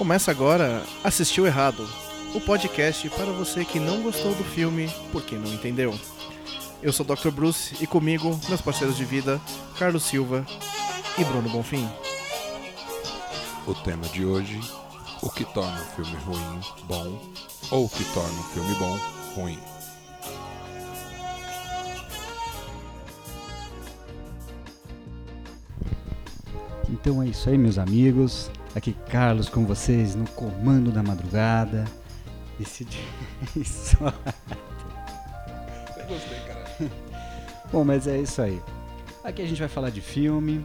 Começa 0.00 0.30
agora 0.30 0.82
Assistiu 1.04 1.46
Errado, 1.46 1.86
o 2.34 2.40
podcast 2.40 3.06
para 3.10 3.26
você 3.32 3.66
que 3.66 3.78
não 3.78 4.00
gostou 4.00 4.34
do 4.34 4.42
filme 4.42 4.88
porque 5.12 5.36
não 5.36 5.52
entendeu. 5.52 5.94
Eu 6.82 6.90
sou 6.90 7.04
o 7.04 7.14
Dr. 7.14 7.28
Bruce 7.28 7.76
e 7.82 7.86
comigo, 7.86 8.40
meus 8.48 8.62
parceiros 8.62 8.96
de 8.96 9.04
vida, 9.04 9.38
Carlos 9.78 10.04
Silva 10.04 10.46
e 11.18 11.24
Bruno 11.24 11.50
Bonfim. 11.50 11.86
O 13.66 13.74
tema 13.74 14.08
de 14.08 14.24
hoje: 14.24 14.58
o 15.20 15.28
que 15.28 15.44
torna 15.44 15.78
um 15.78 16.02
filme 16.02 16.16
ruim 16.24 16.60
bom 16.84 17.20
ou 17.70 17.84
o 17.84 17.88
que 17.90 18.04
torna 18.14 18.32
um 18.32 18.44
filme 18.44 18.74
bom 18.76 18.98
ruim. 19.34 19.58
Então 26.88 27.22
é 27.22 27.26
isso 27.26 27.50
aí, 27.50 27.58
meus 27.58 27.76
amigos. 27.76 28.50
Aqui 28.74 28.92
Carlos 29.10 29.48
com 29.48 29.64
vocês 29.64 30.14
no 30.14 30.28
comando 30.30 30.92
da 30.92 31.02
madrugada. 31.02 31.84
Esse 32.60 32.84
dia. 32.84 33.02
Isso. 33.56 33.96
Eu 34.00 34.12
gostei, 36.06 36.38
cara. 36.46 36.64
Bom, 37.72 37.84
mas 37.84 38.06
é 38.06 38.18
isso 38.18 38.42
aí. 38.42 38.60
Aqui 39.24 39.42
a 39.42 39.46
gente 39.46 39.58
vai 39.58 39.68
falar 39.68 39.90
de 39.90 40.00
filme. 40.00 40.64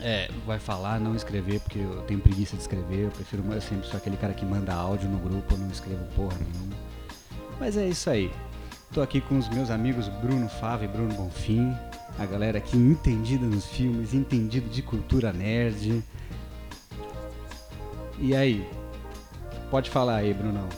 É, 0.00 0.28
vai 0.46 0.58
falar, 0.58 1.00
não 1.00 1.16
escrever, 1.16 1.60
porque 1.60 1.78
eu 1.78 2.02
tenho 2.02 2.20
preguiça 2.20 2.56
de 2.56 2.62
escrever. 2.62 3.04
Eu 3.04 3.10
prefiro, 3.10 3.42
eu 3.52 3.60
sempre 3.60 3.86
sou 3.86 3.96
aquele 3.96 4.16
cara 4.16 4.34
que 4.34 4.44
manda 4.44 4.74
áudio 4.74 5.08
no 5.08 5.18
grupo, 5.18 5.54
eu 5.54 5.58
não 5.58 5.70
escrevo 5.70 6.04
porra 6.14 6.36
nenhuma. 6.38 6.76
Mas 7.58 7.76
é 7.76 7.88
isso 7.88 8.10
aí. 8.10 8.30
Tô 8.92 9.02
aqui 9.02 9.20
com 9.20 9.38
os 9.38 9.48
meus 9.48 9.70
amigos 9.70 10.08
Bruno 10.08 10.48
Fava 10.48 10.84
e 10.84 10.88
Bruno 10.88 11.14
Bonfim. 11.14 11.74
A 12.18 12.26
galera 12.26 12.58
aqui 12.58 12.76
entendida 12.76 13.46
nos 13.46 13.66
filmes, 13.66 14.14
entendido 14.14 14.68
de 14.68 14.82
cultura 14.82 15.32
nerd. 15.32 16.02
E 18.18 18.34
aí? 18.34 18.66
Pode 19.70 19.90
falar 19.90 20.16
aí, 20.16 20.32
Brunão. 20.32 20.68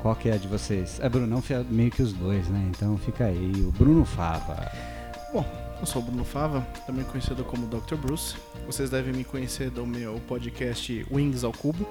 Qual 0.00 0.14
que 0.14 0.28
é 0.28 0.34
a 0.34 0.36
de 0.36 0.48
vocês? 0.48 1.00
É, 1.00 1.08
Brunão 1.08 1.42
meio 1.68 1.90
que 1.90 2.02
os 2.02 2.12
dois, 2.12 2.48
né? 2.48 2.70
Então 2.70 2.96
fica 2.96 3.26
aí. 3.26 3.52
O 3.66 3.72
Bruno 3.72 4.04
Fava. 4.04 4.70
Bom, 5.32 5.44
eu 5.80 5.86
sou 5.86 6.00
o 6.00 6.04
Bruno 6.04 6.24
Fava, 6.24 6.66
também 6.86 7.04
conhecido 7.04 7.44
como 7.44 7.66
Dr. 7.66 7.96
Bruce. 7.96 8.36
Vocês 8.66 8.88
devem 8.88 9.12
me 9.12 9.24
conhecer 9.24 9.70
do 9.70 9.86
meu 9.86 10.20
podcast 10.26 11.06
Wings 11.10 11.44
ao 11.44 11.52
Cubo, 11.52 11.86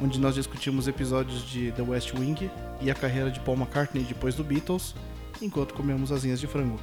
onde 0.00 0.20
nós 0.20 0.34
discutimos 0.34 0.86
episódios 0.86 1.42
de 1.42 1.72
The 1.72 1.82
West 1.82 2.12
Wing 2.14 2.50
e 2.80 2.90
a 2.90 2.94
carreira 2.94 3.30
de 3.30 3.40
Paul 3.40 3.56
McCartney 3.56 4.04
depois 4.04 4.34
do 4.34 4.44
Beatles, 4.44 4.94
enquanto 5.42 5.74
comemos 5.74 6.12
asinhas 6.12 6.38
de 6.38 6.46
frango. 6.46 6.78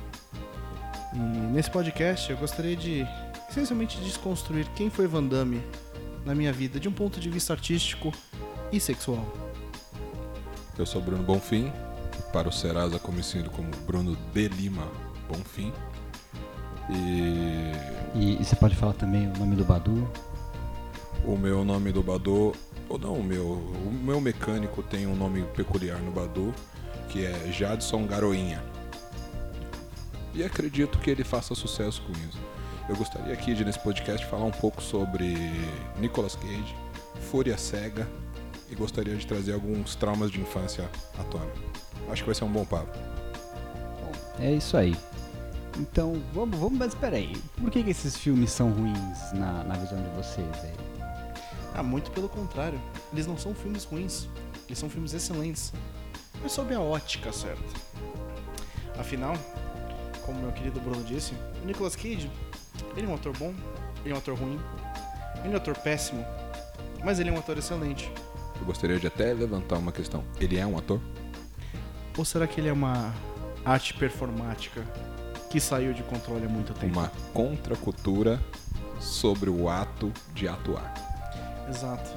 E 1.14 1.18
nesse 1.54 1.72
podcast 1.72 2.30
eu 2.30 2.38
gostaria 2.38 2.76
de 2.76 3.08
essencialmente 3.50 3.98
desconstruir 4.02 4.68
quem 4.76 4.90
foi 4.90 5.08
Van 5.08 5.24
Damme 5.24 5.62
na 6.26 6.36
minha 6.36 6.52
vida 6.52 6.80
de 6.80 6.90
um 6.90 6.92
ponto 6.92 7.20
de 7.20 7.30
vista 7.30 7.54
artístico 7.54 8.12
e 8.72 8.80
sexual. 8.80 9.26
Eu 10.78 10.86
sou 10.86 11.02
Bruno 11.02 11.24
Bonfim, 11.24 11.72
para 12.34 12.50
o 12.50 12.52
Serasa 12.52 13.00
conhecido 13.00 13.50
como 13.50 13.70
Bruno 13.86 14.18
de 14.34 14.48
Lima 14.50 14.92
Bonfim. 15.30 15.72
E 16.90 17.96
E, 18.16 18.42
e 18.42 18.46
você 18.46 18.56
pode 18.56 18.76
falar 18.76 18.94
também 18.94 19.28
o 19.28 19.38
nome 19.38 19.56
do 19.56 19.66
Badu? 19.66 20.08
o 21.26 21.36
meu 21.36 21.66
nome 21.66 21.92
do 21.92 22.04
Badu, 22.04 22.54
ou 22.88 23.00
não 23.00 23.16
o 23.16 23.24
meu, 23.24 23.46
o 23.46 23.92
meu 23.92 24.22
mecânico 24.22 24.84
tem 24.84 25.08
um 25.08 25.16
nome 25.16 25.44
peculiar 25.56 26.00
no 26.00 26.12
Badu, 26.12 26.54
que 27.10 27.26
é 27.26 27.52
Jadson 27.52 28.06
Garoinha. 28.06 28.64
E 30.34 30.44
acredito 30.44 31.00
que 31.00 31.10
ele 31.10 31.24
faça 31.24 31.56
sucesso 31.56 32.02
com 32.04 32.12
isso. 32.12 32.38
Eu 32.88 32.96
gostaria 32.96 33.34
aqui 33.34 33.56
de 33.56 33.66
nesse 33.66 33.80
podcast 33.80 34.24
falar 34.28 34.46
um 34.46 34.52
pouco 34.52 34.80
sobre 34.80 35.36
Nicolas 35.98 36.36
Cage, 36.36 36.76
Fúria 37.32 37.58
Cega 37.58 38.08
e 38.70 38.76
gostaria 38.76 39.16
de 39.16 39.26
trazer 39.26 39.54
alguns 39.54 39.96
traumas 39.96 40.30
de 40.30 40.40
infância 40.40 40.88
à 41.18 41.24
tona. 41.24 41.52
Acho 42.12 42.22
que 42.22 42.28
vai 42.28 42.36
ser 42.36 42.44
um 42.44 42.52
bom 42.52 42.64
papo. 42.64 42.96
É 44.40 44.52
isso 44.52 44.78
aí. 44.78 44.96
Então, 45.80 46.22
vamos, 46.32 46.60
vamos 46.60 46.78
mas 46.78 46.94
peraí. 46.94 47.36
Por 47.58 47.72
que, 47.72 47.84
que 47.84 47.90
esses 47.90 48.16
filmes 48.16 48.52
são 48.52 48.70
ruins 48.70 49.34
na, 49.34 49.64
na 49.64 49.76
visão 49.76 50.02
de 50.02 50.10
vocês 50.10 50.48
aí? 50.64 50.74
Ah, 51.74 51.82
muito 51.82 52.12
pelo 52.12 52.30
contrário. 52.30 52.80
Eles 53.12 53.26
não 53.26 53.38
são 53.38 53.56
filmes 53.56 53.84
ruins, 53.84 54.28
eles 54.68 54.78
são 54.78 54.90
filmes 54.90 55.12
excelentes. 55.14 55.74
Mas 56.42 56.52
sob 56.52 56.74
a 56.74 56.80
ótica 56.80 57.34
certa. 57.34 57.64
Afinal, 59.00 59.36
como 60.26 60.40
meu 60.40 60.52
querido 60.52 60.80
Bruno 60.80 61.04
disse, 61.04 61.34
o 61.62 61.66
Nicolas 61.66 61.96
Cage, 61.96 62.30
ele 62.96 63.06
é 63.06 63.10
um 63.10 63.16
ator 63.16 63.36
bom, 63.38 63.54
ele 64.04 64.14
é 64.14 64.16
um 64.16 64.18
ator 64.18 64.36
ruim, 64.36 64.60
ele 65.44 65.50
é 65.50 65.52
um 65.52 65.58
ator 65.58 65.78
péssimo, 65.78 66.26
mas 67.04 67.20
ele 67.20 67.30
é 67.30 67.34
um 67.34 67.38
ator 67.38 67.58
excelente. 67.58 68.12
Eu 68.60 68.66
gostaria 68.66 69.00
de 69.00 69.08
até 69.08 69.34
levantar 69.34 69.78
uma 69.78 69.92
questão. 69.92 70.24
Ele 70.40 70.58
é 70.58 70.66
um 70.66 70.78
ator? 70.78 71.00
Ou 72.18 72.24
será 72.24 72.48
que 72.48 72.60
ele 72.62 72.70
é 72.70 72.74
uma 72.74 73.14
arte 73.66 73.94
performática 73.94 74.82
que 75.50 75.60
saiu 75.60 75.94
de 75.94 76.04
controle 76.04 76.46
há 76.46 76.50
muito 76.50 76.74
tempo? 76.74 76.98
Uma 76.98 77.12
contracultura 77.34 78.40
sobre 79.00 79.50
o 79.50 79.70
ato 79.70 80.12
de 80.34 80.48
atuar. 80.48 80.94
Exato. 81.70 82.10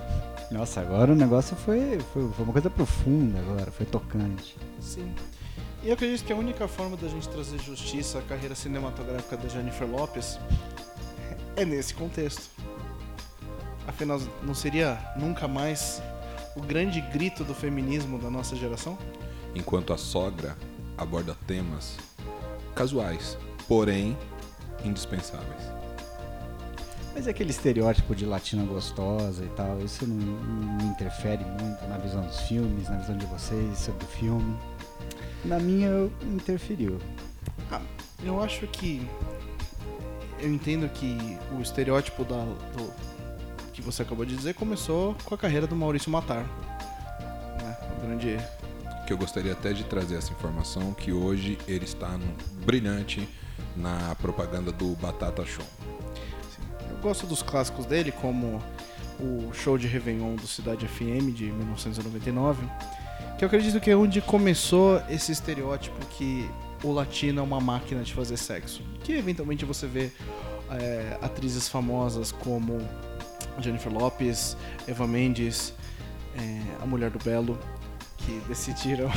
Nossa, 0.50 0.80
agora 0.80 1.12
o 1.12 1.16
negócio 1.16 1.56
foi, 1.56 1.98
foi, 2.12 2.30
foi 2.30 2.44
uma 2.44 2.52
coisa 2.52 2.70
profunda 2.70 3.38
agora, 3.40 3.70
foi 3.70 3.84
tocante. 3.84 4.56
Sim. 4.80 5.12
E 5.82 5.88
eu 5.88 5.94
acredito 5.94 6.24
que 6.24 6.32
a 6.32 6.36
única 6.36 6.66
forma 6.66 6.96
da 6.96 7.06
gente 7.08 7.28
trazer 7.28 7.58
justiça 7.60 8.18
à 8.18 8.22
carreira 8.22 8.54
cinematográfica 8.54 9.36
da 9.36 9.48
Jennifer 9.48 9.86
Lopes 9.86 10.38
é 11.56 11.64
nesse 11.64 11.94
contexto. 11.94 12.50
Afinal, 13.86 14.20
não 14.42 14.54
seria 14.54 14.98
nunca 15.16 15.46
mais 15.46 16.02
o 16.56 16.60
grande 16.60 17.00
grito 17.00 17.44
do 17.44 17.54
feminismo 17.54 18.18
da 18.18 18.28
nossa 18.28 18.56
geração? 18.56 18.98
Enquanto 19.54 19.92
a 19.92 19.96
sogra 19.96 20.56
aborda 20.96 21.36
temas 21.46 21.96
casuais, 22.74 23.38
porém 23.68 24.16
indispensáveis. 24.84 25.62
Mas 27.14 27.26
é 27.26 27.30
aquele 27.30 27.50
estereótipo 27.50 28.14
de 28.14 28.26
latina 28.26 28.64
gostosa 28.64 29.44
e 29.44 29.48
tal, 29.50 29.80
isso 29.80 30.06
não, 30.06 30.16
não 30.16 30.90
interfere 30.90 31.44
muito 31.44 31.84
na 31.88 31.98
visão 31.98 32.22
dos 32.22 32.40
filmes, 32.42 32.88
na 32.88 32.96
visão 32.96 33.16
de 33.16 33.26
vocês 33.26 33.78
sobre 33.78 34.04
o 34.04 34.08
filme. 34.08 34.56
Na 35.44 35.58
minha, 35.58 36.10
interferiu. 36.22 36.98
Ah, 37.70 37.80
eu 38.22 38.42
acho 38.42 38.66
que. 38.66 39.06
Eu 40.40 40.52
entendo 40.52 40.88
que 40.88 41.16
o 41.56 41.60
estereótipo 41.60 42.24
da, 42.24 42.36
do 42.76 42.92
que 43.72 43.82
você 43.82 44.02
acabou 44.02 44.24
de 44.24 44.36
dizer 44.36 44.54
começou 44.54 45.16
com 45.24 45.34
a 45.34 45.38
carreira 45.38 45.66
do 45.66 45.74
Maurício 45.74 46.10
Matar. 46.10 46.44
Né? 47.62 47.76
O 47.96 48.06
grande 48.06 48.36
Que 49.06 49.12
eu 49.12 49.18
gostaria 49.18 49.52
até 49.52 49.72
de 49.72 49.82
trazer 49.84 50.16
essa 50.16 50.32
informação 50.32 50.92
que 50.94 51.12
hoje 51.12 51.58
ele 51.66 51.84
está 51.84 52.08
no- 52.16 52.34
brilhante 52.64 53.28
na 53.76 54.14
propaganda 54.20 54.70
do 54.70 54.94
Batata 54.96 55.44
Show. 55.44 55.64
Eu 56.90 56.96
gosto 56.98 57.26
dos 57.26 57.42
clássicos 57.42 57.86
dele, 57.86 58.12
como 58.12 58.62
o 59.20 59.52
show 59.52 59.76
de 59.76 59.88
Réveillon 59.88 60.36
do 60.36 60.46
Cidade 60.46 60.86
FM 60.86 61.32
de 61.34 61.46
1999, 61.46 62.64
que 63.38 63.44
eu 63.44 63.46
acredito 63.46 63.80
que 63.80 63.88
é 63.88 63.96
onde 63.96 64.20
começou 64.20 65.00
esse 65.08 65.30
estereótipo 65.30 65.96
que 66.06 66.50
o 66.82 66.90
latino 66.90 67.38
é 67.38 67.42
uma 67.42 67.60
máquina 67.60 68.02
de 68.02 68.12
fazer 68.12 68.36
sexo. 68.36 68.82
Que 69.04 69.12
eventualmente 69.12 69.64
você 69.64 69.86
vê 69.86 70.10
é, 70.72 71.16
atrizes 71.22 71.68
famosas 71.68 72.32
como 72.32 72.80
Jennifer 73.60 73.92
Lopes, 73.92 74.56
Eva 74.88 75.06
Mendes, 75.06 75.72
é, 76.36 76.82
a 76.82 76.86
Mulher 76.86 77.10
do 77.10 77.18
Belo, 77.20 77.56
que 78.16 78.42
decidiram. 78.48 79.08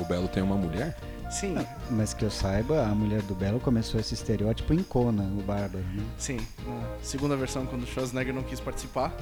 O 0.00 0.04
Belo 0.06 0.26
tem 0.26 0.42
uma 0.42 0.56
mulher? 0.56 0.96
Sim, 1.30 1.56
Mas 1.90 2.14
que 2.14 2.24
eu 2.24 2.30
saiba, 2.30 2.82
a 2.82 2.94
mulher 2.94 3.20
do 3.22 3.34
Belo 3.34 3.58
começou 3.58 3.98
esse 3.98 4.14
estereótipo 4.14 4.72
em 4.72 4.82
Conan, 4.82 5.34
o 5.36 5.42
Bárbaro, 5.42 5.84
né? 5.92 6.02
Sim, 6.16 6.38
na 6.64 6.96
segunda 7.02 7.36
versão, 7.36 7.66
quando 7.66 7.82
o 7.82 7.86
Schwarzenegger 7.86 8.32
não 8.32 8.44
quis 8.44 8.60
participar, 8.60 9.12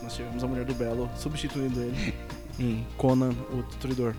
nós 0.00 0.14
tivemos 0.14 0.42
a 0.44 0.46
Mulher 0.46 0.64
do 0.64 0.74
Belo 0.74 1.10
substituindo 1.16 1.80
ele 1.82 2.14
em 2.58 2.86
Conan, 2.96 3.30
o 3.52 3.62
Destruidor. 3.62 4.14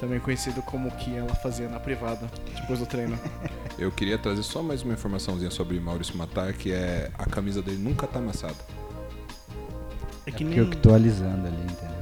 Também 0.00 0.20
conhecido 0.20 0.60
como 0.62 0.88
o 0.88 0.92
que 0.92 1.14
ela 1.14 1.34
fazia 1.36 1.68
na 1.68 1.80
privada, 1.80 2.30
depois 2.54 2.78
do 2.78 2.86
treino. 2.86 3.18
Eu 3.78 3.90
queria 3.90 4.18
trazer 4.18 4.42
só 4.42 4.62
mais 4.62 4.82
uma 4.82 4.94
informaçãozinha 4.94 5.50
sobre 5.50 5.78
Maurício 5.80 6.16
Matar, 6.16 6.52
que 6.52 6.72
é 6.72 7.10
a 7.18 7.26
camisa 7.26 7.62
dele 7.62 7.78
nunca 7.78 8.06
tá 8.06 8.18
amassada. 8.18 8.56
É 10.26 10.30
É 10.30 10.32
que 10.32 10.44
porque 10.44 10.44
nem... 10.44 10.58
eu 10.58 10.70
que 10.70 10.76
tô 10.78 10.92
alisando 10.92 11.46
ali, 11.46 11.62
entendeu? 11.62 11.96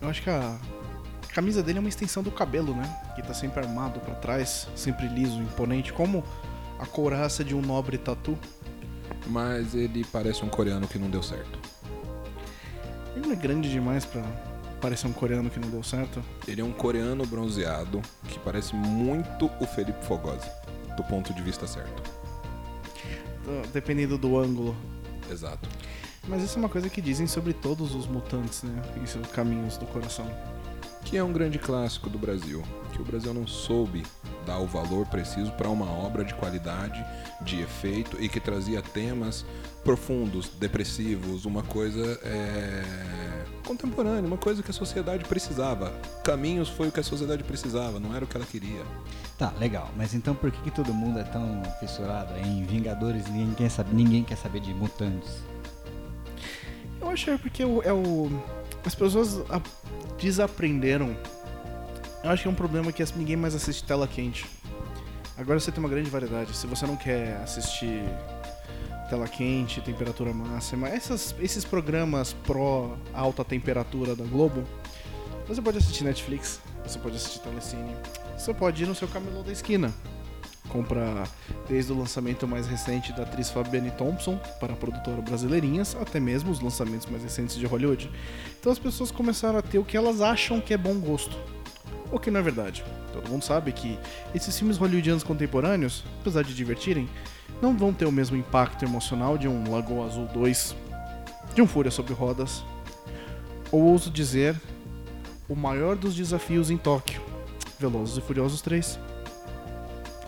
Eu 0.00 0.08
acho 0.08 0.22
que 0.22 0.30
a 0.30 0.58
camisa 1.32 1.62
dele 1.62 1.78
é 1.78 1.80
uma 1.80 1.88
extensão 1.88 2.22
do 2.22 2.30
cabelo, 2.30 2.74
né? 2.74 2.82
Que 3.14 3.22
tá 3.22 3.34
sempre 3.34 3.64
armado 3.64 4.00
pra 4.00 4.14
trás, 4.14 4.66
sempre 4.74 5.06
liso, 5.08 5.38
imponente, 5.40 5.92
como 5.92 6.24
a 6.78 6.86
couraça 6.86 7.44
de 7.44 7.54
um 7.54 7.60
nobre 7.60 7.98
tatu. 7.98 8.36
Mas 9.26 9.74
ele 9.74 10.04
parece 10.10 10.44
um 10.44 10.48
coreano 10.48 10.88
que 10.88 10.98
não 10.98 11.10
deu 11.10 11.22
certo. 11.22 11.58
Ele 13.14 13.26
não 13.26 13.32
é 13.32 13.36
grande 13.36 13.70
demais 13.70 14.04
pra 14.04 14.22
parecer 14.80 15.06
um 15.06 15.12
coreano 15.12 15.50
que 15.50 15.58
não 15.60 15.68
deu 15.68 15.82
certo. 15.82 16.22
Ele 16.48 16.60
é 16.60 16.64
um 16.64 16.72
coreano 16.72 17.26
bronzeado 17.26 18.00
que 18.28 18.38
parece 18.38 18.74
muito 18.74 19.50
o 19.60 19.66
Felipe 19.66 20.04
Fogosi, 20.04 20.48
do 20.96 21.04
ponto 21.04 21.34
de 21.34 21.42
vista 21.42 21.66
certo. 21.66 22.02
Dependendo 23.72 24.16
do 24.16 24.38
ângulo. 24.38 24.76
Exato. 25.30 25.68
Mas 26.28 26.42
isso 26.42 26.56
é 26.56 26.58
uma 26.60 26.68
coisa 26.68 26.88
que 26.88 27.00
dizem 27.00 27.26
sobre 27.26 27.52
todos 27.52 27.94
os 27.94 28.06
mutantes, 28.06 28.62
né? 28.62 28.82
Isso, 29.02 29.18
caminhos 29.32 29.76
do 29.76 29.86
coração. 29.86 30.26
Que 31.04 31.16
é 31.16 31.24
um 31.24 31.32
grande 31.32 31.58
clássico 31.58 32.08
do 32.08 32.18
Brasil. 32.18 32.62
Que 32.92 33.00
o 33.00 33.04
Brasil 33.04 33.32
não 33.32 33.46
soube 33.46 34.04
dar 34.46 34.58
o 34.58 34.66
valor 34.66 35.06
preciso 35.06 35.52
para 35.52 35.68
uma 35.68 35.90
obra 35.90 36.24
de 36.24 36.34
qualidade, 36.34 37.04
de 37.42 37.60
efeito 37.60 38.16
e 38.20 38.28
que 38.28 38.40
trazia 38.40 38.82
temas 38.82 39.44
profundos, 39.84 40.48
depressivos, 40.48 41.44
uma 41.44 41.62
coisa 41.62 42.20
é, 42.22 42.84
contemporânea, 43.64 44.26
uma 44.26 44.36
coisa 44.36 44.62
que 44.62 44.70
a 44.70 44.74
sociedade 44.74 45.24
precisava. 45.24 45.92
Caminhos 46.22 46.68
foi 46.68 46.88
o 46.88 46.92
que 46.92 47.00
a 47.00 47.04
sociedade 47.04 47.42
precisava, 47.44 47.98
não 47.98 48.14
era 48.14 48.24
o 48.24 48.28
que 48.28 48.36
ela 48.36 48.46
queria. 48.46 48.82
Tá, 49.38 49.52
legal. 49.58 49.90
Mas 49.96 50.14
então 50.14 50.34
por 50.34 50.50
que, 50.50 50.60
que 50.62 50.70
todo 50.70 50.92
mundo 50.92 51.18
é 51.18 51.24
tão 51.24 51.62
fissurado 51.80 52.36
em 52.38 52.64
Vingadores 52.64 53.26
e 53.26 53.30
ninguém 53.30 53.54
quer 53.54 53.70
saber, 53.70 53.94
ninguém 53.94 54.24
quer 54.24 54.36
saber 54.36 54.60
de 54.60 54.74
mutantes? 54.74 55.42
Eu 57.00 57.08
acho 57.08 57.24
que 57.24 57.30
é 57.30 57.38
porque 57.38 57.64
o, 57.64 57.82
é 57.82 57.92
o, 57.92 58.30
as 58.84 58.94
pessoas 58.94 59.42
desaprenderam. 60.20 61.16
Eu 62.22 62.30
acho 62.30 62.42
que 62.42 62.48
é 62.48 62.50
um 62.50 62.54
problema 62.54 62.92
que 62.92 63.04
ninguém 63.16 63.36
mais 63.36 63.54
assiste 63.54 63.84
tela 63.84 64.06
quente. 64.06 64.46
Agora 65.36 65.58
você 65.58 65.72
tem 65.72 65.82
uma 65.82 65.88
grande 65.88 66.10
variedade. 66.10 66.54
Se 66.54 66.66
você 66.66 66.86
não 66.86 66.96
quer 66.96 67.36
assistir 67.42 68.02
tela 69.08 69.26
quente, 69.26 69.80
temperatura 69.80 70.32
máxima, 70.32 70.88
essas, 70.88 71.34
esses 71.40 71.64
programas 71.64 72.32
pró 72.32 72.96
alta 73.12 73.44
temperatura 73.44 74.14
da 74.14 74.24
Globo, 74.24 74.64
você 75.48 75.60
pode 75.60 75.78
assistir 75.78 76.04
Netflix, 76.04 76.60
você 76.86 76.98
pode 76.98 77.16
assistir 77.16 77.40
Telecine, 77.40 77.96
você 78.38 78.54
pode 78.54 78.84
ir 78.84 78.86
no 78.86 78.94
seu 78.94 79.08
camelô 79.08 79.42
da 79.42 79.50
esquina. 79.50 79.92
Comprar 80.70 81.28
desde 81.68 81.92
o 81.92 81.98
lançamento 81.98 82.46
mais 82.46 82.66
recente 82.66 83.12
da 83.12 83.24
atriz 83.24 83.50
Fabiane 83.50 83.90
Thompson 83.90 84.38
para 84.60 84.72
a 84.72 84.76
produtora 84.76 85.20
Brasileirinhas, 85.20 85.96
até 86.00 86.20
mesmo 86.20 86.50
os 86.50 86.60
lançamentos 86.60 87.06
mais 87.06 87.22
recentes 87.22 87.56
de 87.56 87.66
Hollywood. 87.66 88.10
Então 88.58 88.70
as 88.70 88.78
pessoas 88.78 89.10
começaram 89.10 89.58
a 89.58 89.62
ter 89.62 89.78
o 89.78 89.84
que 89.84 89.96
elas 89.96 90.20
acham 90.20 90.60
que 90.60 90.72
é 90.72 90.78
bom 90.78 90.94
gosto. 90.94 91.36
O 92.12 92.18
que 92.18 92.30
não 92.30 92.40
é 92.40 92.42
verdade. 92.42 92.84
Todo 93.12 93.28
mundo 93.28 93.44
sabe 93.44 93.72
que 93.72 93.98
esses 94.34 94.56
filmes 94.56 94.76
hollywoodianos 94.76 95.24
contemporâneos, 95.24 96.04
apesar 96.20 96.42
de 96.42 96.54
divertirem, 96.54 97.08
não 97.60 97.76
vão 97.76 97.92
ter 97.92 98.04
o 98.04 98.12
mesmo 98.12 98.36
impacto 98.36 98.84
emocional 98.84 99.36
de 99.36 99.48
um 99.48 99.70
Lagoa 99.70 100.06
Azul 100.06 100.26
2, 100.26 100.76
de 101.54 101.62
um 101.62 101.66
Fúria 101.66 101.90
sobre 101.90 102.12
Rodas, 102.12 102.64
ou 103.70 103.82
ouso 103.82 104.10
dizer, 104.10 104.60
o 105.48 105.54
maior 105.54 105.96
dos 105.96 106.14
desafios 106.14 106.70
em 106.70 106.76
Tóquio, 106.76 107.20
Velozes 107.78 108.16
e 108.16 108.20
Furiosos 108.20 108.62
3. 108.62 108.98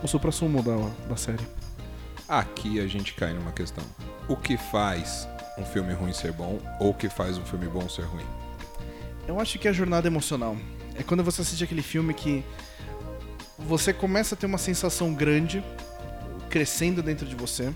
O 0.03 0.07
supra-sumo 0.07 0.61
da, 0.61 0.75
da 1.07 1.15
série. 1.15 1.47
Aqui 2.27 2.79
a 2.81 2.87
gente 2.87 3.13
cai 3.13 3.33
numa 3.33 3.53
questão. 3.53 3.83
O 4.27 4.35
que 4.35 4.57
faz 4.57 5.27
um 5.57 5.63
filme 5.63 5.93
ruim 5.93 6.11
ser 6.11 6.33
bom 6.33 6.59
ou 6.79 6.89
o 6.89 6.93
que 6.93 7.07
faz 7.07 7.37
um 7.37 7.45
filme 7.45 7.67
bom 7.67 7.87
ser 7.87 8.03
ruim? 8.03 8.25
Eu 9.25 9.39
acho 9.39 9.57
que 9.57 9.67
é 9.67 9.71
a 9.71 9.73
jornada 9.73 10.07
emocional. 10.07 10.57
É 10.95 11.03
quando 11.03 11.23
você 11.23 11.41
assiste 11.41 11.63
aquele 11.63 11.81
filme 11.81 12.13
que 12.13 12.43
você 13.57 13.93
começa 13.93 14.35
a 14.35 14.37
ter 14.37 14.45
uma 14.45 14.57
sensação 14.57 15.13
grande 15.13 15.63
crescendo 16.49 17.01
dentro 17.01 17.25
de 17.25 17.35
você, 17.35 17.73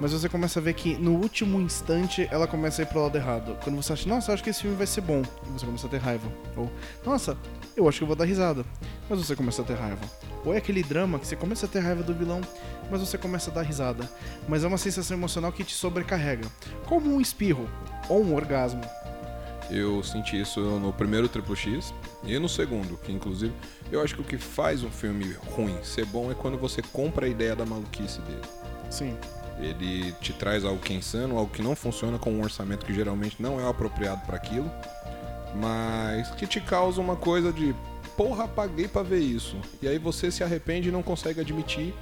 mas 0.00 0.12
você 0.12 0.28
começa 0.28 0.58
a 0.58 0.62
ver 0.62 0.74
que 0.74 0.96
no 0.96 1.12
último 1.12 1.60
instante 1.60 2.28
ela 2.30 2.46
começa 2.46 2.82
a 2.82 2.84
ir 2.84 2.86
pro 2.86 3.02
lado 3.02 3.16
errado. 3.16 3.56
Quando 3.62 3.76
você 3.76 3.92
acha, 3.92 4.08
nossa, 4.08 4.30
eu 4.30 4.34
acho 4.34 4.44
que 4.44 4.50
esse 4.50 4.62
filme 4.62 4.76
vai 4.76 4.86
ser 4.86 5.00
bom, 5.00 5.22
e 5.22 5.52
você 5.52 5.64
começa 5.64 5.86
a 5.86 5.90
ter 5.90 5.98
raiva. 5.98 6.30
Ou, 6.56 6.70
nossa, 7.04 7.36
eu 7.76 7.88
acho 7.88 7.98
que 7.98 8.04
eu 8.04 8.08
vou 8.08 8.16
dar 8.16 8.24
risada, 8.24 8.64
mas 9.08 9.18
você 9.18 9.34
começa 9.34 9.62
a 9.62 9.64
ter 9.64 9.74
raiva. 9.74 10.04
Ou 10.44 10.54
é 10.54 10.58
aquele 10.58 10.82
drama 10.82 11.18
que 11.18 11.26
você 11.26 11.34
começa 11.34 11.66
a 11.66 11.68
ter 11.68 11.80
raiva 11.80 12.02
do 12.02 12.14
vilão, 12.14 12.40
mas 12.90 13.00
você 13.00 13.18
começa 13.18 13.50
a 13.50 13.54
dar 13.54 13.62
risada. 13.62 14.08
Mas 14.48 14.62
é 14.62 14.68
uma 14.68 14.78
sensação 14.78 15.16
emocional 15.16 15.52
que 15.52 15.64
te 15.64 15.74
sobrecarrega. 15.74 16.46
Como 16.86 17.12
um 17.12 17.20
espirro 17.20 17.68
ou 18.08 18.22
um 18.22 18.34
orgasmo. 18.34 18.82
Eu 19.68 20.02
senti 20.04 20.40
isso 20.40 20.60
no 20.60 20.92
primeiro 20.92 21.28
Triple 21.28 21.56
X 21.56 21.92
e 22.22 22.38
no 22.38 22.48
segundo, 22.48 22.96
que 22.98 23.10
inclusive 23.10 23.52
eu 23.90 24.00
acho 24.00 24.14
que 24.14 24.20
o 24.20 24.24
que 24.24 24.38
faz 24.38 24.84
um 24.84 24.90
filme 24.90 25.36
ruim 25.54 25.76
ser 25.82 26.06
bom 26.06 26.30
é 26.30 26.34
quando 26.34 26.56
você 26.56 26.80
compra 26.80 27.26
a 27.26 27.28
ideia 27.28 27.56
da 27.56 27.66
maluquice 27.66 28.20
dele. 28.20 28.42
Sim. 28.88 29.16
Ele 29.58 30.12
te 30.20 30.32
traz 30.32 30.64
algo 30.64 30.80
que 30.80 30.92
é 30.92 30.96
insano, 30.96 31.38
algo 31.38 31.50
que 31.50 31.62
não 31.62 31.74
funciona 31.74 32.18
com 32.18 32.30
um 32.30 32.42
orçamento 32.42 32.84
que 32.84 32.92
geralmente 32.92 33.36
não 33.40 33.58
é 33.60 33.68
apropriado 33.68 34.20
para 34.26 34.36
aquilo, 34.36 34.70
mas 35.54 36.30
que 36.32 36.46
te 36.46 36.60
causa 36.60 37.00
uma 37.00 37.16
coisa 37.16 37.52
de 37.52 37.74
porra, 38.16 38.46
paguei 38.46 38.86
pra 38.88 39.02
ver 39.02 39.20
isso. 39.20 39.56
E 39.80 39.88
aí 39.88 39.98
você 39.98 40.30
se 40.30 40.44
arrepende 40.44 40.88
e 40.88 40.92
não 40.92 41.02
consegue 41.02 41.40
admitir. 41.40 41.94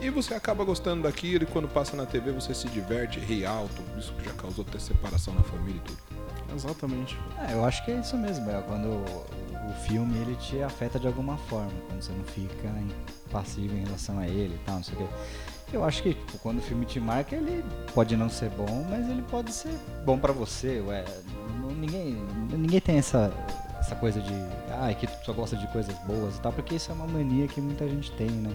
E 0.00 0.08
você 0.08 0.32
acaba 0.32 0.64
gostando 0.64 1.02
daquilo 1.02 1.44
e 1.44 1.46
quando 1.46 1.68
passa 1.68 1.94
na 1.94 2.06
TV 2.06 2.32
você 2.32 2.54
se 2.54 2.66
diverte, 2.68 3.18
ri 3.20 3.44
alto, 3.44 3.82
isso 3.98 4.14
que 4.14 4.24
já 4.24 4.32
causou 4.32 4.64
até 4.66 4.78
separação 4.78 5.34
na 5.34 5.42
família 5.42 5.76
e 5.78 5.80
tudo. 5.88 5.98
Exatamente. 6.54 7.18
É, 7.46 7.52
eu 7.52 7.64
acho 7.64 7.84
que 7.84 7.90
é 7.90 7.98
isso 8.00 8.16
mesmo, 8.16 8.50
é 8.50 8.60
quando 8.62 8.86
o, 8.86 9.70
o 9.70 9.74
filme 9.86 10.16
ele 10.20 10.36
te 10.36 10.62
afeta 10.62 10.98
de 10.98 11.06
alguma 11.06 11.36
forma, 11.36 11.70
quando 11.86 12.00
você 12.02 12.12
não 12.12 12.24
fica 12.24 12.66
em- 12.68 12.90
passivo 13.30 13.74
em 13.76 13.84
relação 13.84 14.18
a 14.18 14.26
ele 14.26 14.54
e 14.54 14.58
tal, 14.64 14.76
não 14.76 14.82
sei 14.82 14.94
o 14.94 14.98
quê. 14.98 15.06
Eu 15.72 15.84
acho 15.84 16.02
que 16.02 16.14
tipo, 16.14 16.38
quando 16.38 16.58
o 16.58 16.62
filme 16.62 16.84
te 16.84 16.98
marca, 16.98 17.36
ele 17.36 17.64
pode 17.94 18.16
não 18.16 18.28
ser 18.28 18.50
bom, 18.50 18.86
mas 18.88 19.08
ele 19.08 19.22
pode 19.22 19.52
ser 19.52 19.72
bom 20.04 20.18
pra 20.18 20.32
você, 20.32 20.80
ué. 20.80 21.04
Ninguém, 21.76 22.14
ninguém 22.50 22.80
tem 22.80 22.98
essa, 22.98 23.32
essa 23.78 23.94
coisa 23.94 24.20
de, 24.20 24.34
ah, 24.70 24.92
que 24.92 25.08
só 25.24 25.32
gosta 25.32 25.56
de 25.56 25.66
coisas 25.68 25.96
boas 26.00 26.36
e 26.36 26.40
tal, 26.40 26.52
porque 26.52 26.74
isso 26.74 26.90
é 26.90 26.94
uma 26.94 27.06
mania 27.06 27.46
que 27.46 27.60
muita 27.60 27.88
gente 27.88 28.10
tem, 28.12 28.28
né? 28.28 28.54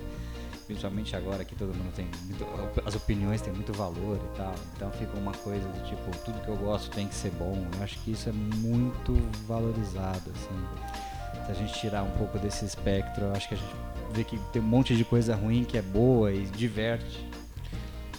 Principalmente 0.67 1.15
agora 1.15 1.45
que 1.45 1.55
todo 1.55 1.69
mundo 1.75 1.93
tem 1.95 2.09
muito, 2.25 2.45
as 2.85 2.95
opiniões 2.95 3.39
têm 3.39 3.53
muito 3.53 3.71
valor 3.71 4.17
e 4.17 4.37
tal. 4.37 4.55
Então 4.75 4.91
fica 4.91 5.15
uma 5.17 5.31
coisa 5.31 5.67
do 5.67 5.87
tipo, 5.87 6.01
tudo 6.25 6.41
que 6.41 6.47
eu 6.47 6.57
gosto 6.57 6.89
tem 6.91 7.07
que 7.07 7.13
ser 7.13 7.31
bom. 7.31 7.67
Eu 7.77 7.83
acho 7.83 7.99
que 7.99 8.11
isso 8.11 8.29
é 8.29 8.31
muito 8.31 9.13
valorizado, 9.47 10.31
assim. 10.31 11.14
Se 11.45 11.51
a 11.51 11.53
gente 11.53 11.73
tirar 11.79 12.03
um 12.03 12.11
pouco 12.11 12.39
desse 12.39 12.65
espectro, 12.65 13.31
acho 13.35 13.47
que 13.47 13.53
a 13.53 13.57
gente 13.57 13.75
vê 14.11 14.23
que 14.23 14.37
tem 14.51 14.61
um 14.61 14.65
monte 14.65 14.95
de 14.95 15.05
coisa 15.05 15.35
ruim 15.35 15.63
que 15.63 15.77
é 15.77 15.81
boa 15.81 16.31
e 16.31 16.45
diverte. 16.45 17.27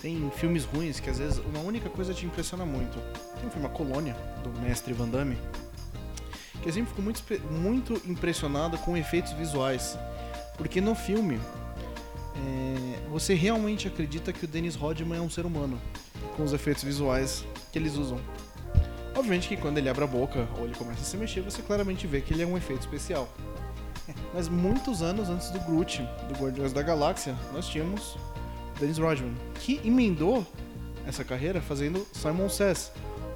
Tem 0.00 0.30
filmes 0.36 0.64
ruins 0.64 1.00
que 1.00 1.10
às 1.10 1.18
vezes 1.18 1.38
uma 1.38 1.58
única 1.60 1.88
coisa 1.88 2.14
te 2.14 2.24
impressiona 2.24 2.64
muito. 2.64 2.98
Tem 3.36 3.48
um 3.48 3.50
filme 3.50 3.66
A 3.66 3.70
Colônia, 3.70 4.16
do 4.44 4.50
mestre 4.60 4.92
Van 4.92 5.08
Damme, 5.08 5.36
que 6.62 6.68
eu 6.68 6.72
sempre 6.72 6.90
fico 6.90 7.02
muito, 7.02 7.22
muito 7.50 8.02
impressionado 8.06 8.78
com 8.78 8.96
efeitos 8.96 9.32
visuais. 9.32 9.98
Porque 10.56 10.80
no 10.80 10.94
filme, 10.94 11.40
é, 12.36 13.08
você 13.10 13.34
realmente 13.34 13.88
acredita 13.88 14.32
que 14.32 14.44
o 14.44 14.48
Dennis 14.48 14.74
Rodman 14.74 15.18
é 15.18 15.20
um 15.20 15.30
ser 15.30 15.46
humano, 15.46 15.80
com 16.36 16.44
os 16.44 16.52
efeitos 16.52 16.84
visuais 16.84 17.44
que 17.72 17.78
eles 17.78 17.96
usam. 17.96 18.20
Obviamente 19.16 19.48
que 19.48 19.56
quando 19.56 19.78
ele 19.78 19.88
abre 19.88 20.04
a 20.04 20.06
boca 20.06 20.46
ou 20.58 20.66
ele 20.66 20.74
começa 20.74 21.00
a 21.00 21.04
se 21.04 21.16
mexer, 21.16 21.40
você 21.40 21.62
claramente 21.62 22.06
vê 22.06 22.20
que 22.20 22.34
ele 22.34 22.42
é 22.42 22.46
um 22.46 22.56
efeito 22.56 22.82
especial. 22.82 23.26
Mas 24.34 24.46
muitos 24.46 25.00
anos 25.00 25.30
antes 25.30 25.48
do 25.50 25.58
Groot, 25.60 26.02
do 26.28 26.38
Guardiões 26.38 26.72
da 26.72 26.82
Galáxia, 26.82 27.34
nós 27.52 27.66
tínhamos 27.66 28.18
Dennis 28.78 28.98
Rodman, 28.98 29.34
que 29.54 29.80
emendou 29.82 30.46
essa 31.06 31.24
carreira 31.24 31.62
fazendo 31.62 32.06
Simon 32.12 32.50
Says, 32.50 32.92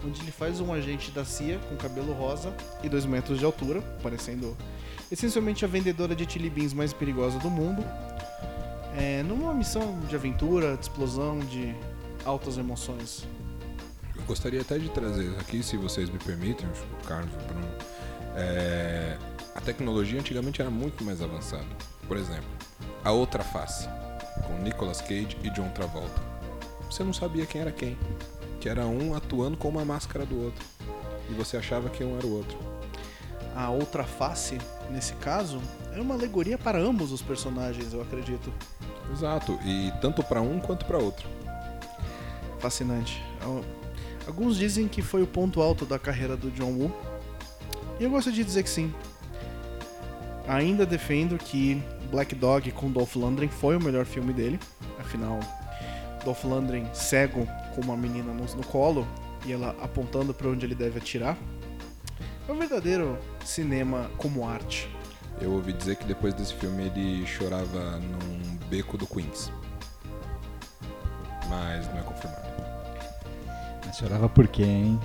onde 0.07 0.21
ele 0.21 0.31
faz 0.31 0.61
um 0.61 0.71
agente 0.71 1.11
da 1.13 1.25
CIA 1.25 1.59
com 1.69 1.77
cabelo 1.77 2.13
rosa 2.13 2.53
e 2.83 2.89
2 2.89 3.07
metros 3.07 3.39
de 3.39 3.45
altura, 3.47 3.81
parecendo 4.03 4.55
essencialmente 5.11 5.65
a 5.65 5.69
vendedora 5.69 6.15
de 6.15 6.31
chili 6.31 6.51
beans 6.51 6.75
mais 6.75 6.93
perigosa 6.93 7.39
do 7.39 7.49
mundo, 7.49 7.83
é, 8.97 9.23
numa 9.23 9.55
missão 9.55 9.99
de 10.09 10.15
aventura, 10.15 10.77
de 10.77 10.83
explosão, 10.83 11.39
de 11.39 11.75
altas 12.25 12.59
emoções. 12.59 13.27
Gostaria 14.31 14.61
até 14.61 14.79
de 14.79 14.89
trazer 14.91 15.29
aqui, 15.41 15.61
se 15.61 15.77
vocês 15.77 16.09
me 16.09 16.17
permitem, 16.17 16.65
o 16.65 17.05
Carlos, 17.05 17.35
o 17.35 17.47
Bruno. 17.49 17.67
é, 18.37 19.19
a 19.57 19.61
tecnologia 19.61 20.21
antigamente 20.21 20.61
era 20.61 20.71
muito 20.71 21.03
mais 21.03 21.21
avançada. 21.21 21.67
Por 22.07 22.17
exemplo, 22.17 22.49
a 23.03 23.11
outra 23.11 23.43
face, 23.43 23.89
com 24.47 24.63
Nicolas 24.63 25.01
Cage 25.01 25.37
e 25.43 25.51
John 25.51 25.69
Travolta. 25.71 26.23
Você 26.89 27.03
não 27.03 27.13
sabia 27.13 27.45
quem 27.45 27.61
era 27.61 27.73
quem. 27.73 27.99
Que 28.61 28.69
era 28.69 28.87
um 28.87 29.17
atuando 29.17 29.57
com 29.57 29.69
uma 29.69 29.85
máscara 29.85 30.25
do 30.25 30.45
outro. 30.45 30.65
E 31.29 31.35
você 31.35 31.57
achava 31.57 31.91
que 31.91 32.05
um 32.05 32.17
era 32.17 32.25
o 32.25 32.37
outro. 32.37 32.57
A 33.57 33.69
outra 33.69 34.05
face, 34.05 34.59
nesse 34.91 35.15
caso, 35.15 35.61
é 35.93 36.01
uma 36.01 36.15
alegoria 36.15 36.57
para 36.57 36.79
ambos 36.79 37.11
os 37.11 37.21
personagens, 37.21 37.93
eu 37.93 38.01
acredito. 38.01 38.53
Exato, 39.13 39.59
e 39.65 39.93
tanto 40.01 40.23
para 40.23 40.41
um 40.41 40.61
quanto 40.61 40.87
para 40.87 40.99
outro. 40.99 41.29
Fascinante. 42.61 43.21
Al- 44.23 44.29
Alguns 44.29 44.57
dizem 44.57 44.87
que 44.89 45.03
foi 45.03 45.23
o 45.23 45.27
ponto 45.27 45.61
alto 45.61 45.85
da 45.85 45.99
carreira 45.99 46.37
do 46.37 46.51
John 46.51 46.73
Woo. 46.73 46.93
E 47.99 48.05
eu 48.05 48.11
gosto 48.11 48.33
de 48.33 48.43
dizer 48.45 48.63
que 48.63 48.71
sim. 48.71 48.93
Ainda 50.49 50.85
defendo 50.87 51.37
que 51.39 51.83
Black 52.11 52.35
Dog 52.35 52.71
com 52.73 52.91
Dolph 52.91 53.15
Lundgren 53.17 53.49
foi 53.49 53.77
o 53.77 53.83
melhor 53.83 54.05
filme 54.05 54.33
dele. 54.33 54.59
Afinal, 54.99 55.39
Dolph 56.25 56.45
Lundgren 56.45 56.89
cego 56.95 57.47
com 57.75 57.83
uma 57.83 57.97
menina 57.97 58.33
no, 58.33 58.45
no 58.45 58.65
colo 58.67 59.07
e 59.47 59.53
ela 59.53 59.77
apontando 59.83 60.33
para 60.35 60.49
onde 60.49 60.65
ele 60.67 60.75
deve 60.75 60.99
atirar. 60.99 61.37
É 62.49 62.53
um 62.53 62.59
verdadeiro 62.59 63.19
cinema 63.45 64.11
como 64.17 64.49
arte. 64.49 64.89
Eu 65.41 65.53
ouvi 65.53 65.73
dizer 65.73 65.97
que 65.97 66.05
depois 66.05 66.35
desse 66.35 66.55
filme 66.55 66.85
ele 66.85 67.27
chorava 67.27 67.99
num 68.01 68.57
beco 68.69 68.99
do 68.99 69.07
Queens. 69.07 69.53
Mas 71.49 71.87
não 71.89 71.99
é 71.99 72.03
confirmado. 72.03 72.50
Mas 73.91 73.99
chorava 73.99 74.29
por 74.29 74.47
quê, 74.47 74.63
hein? 74.63 75.01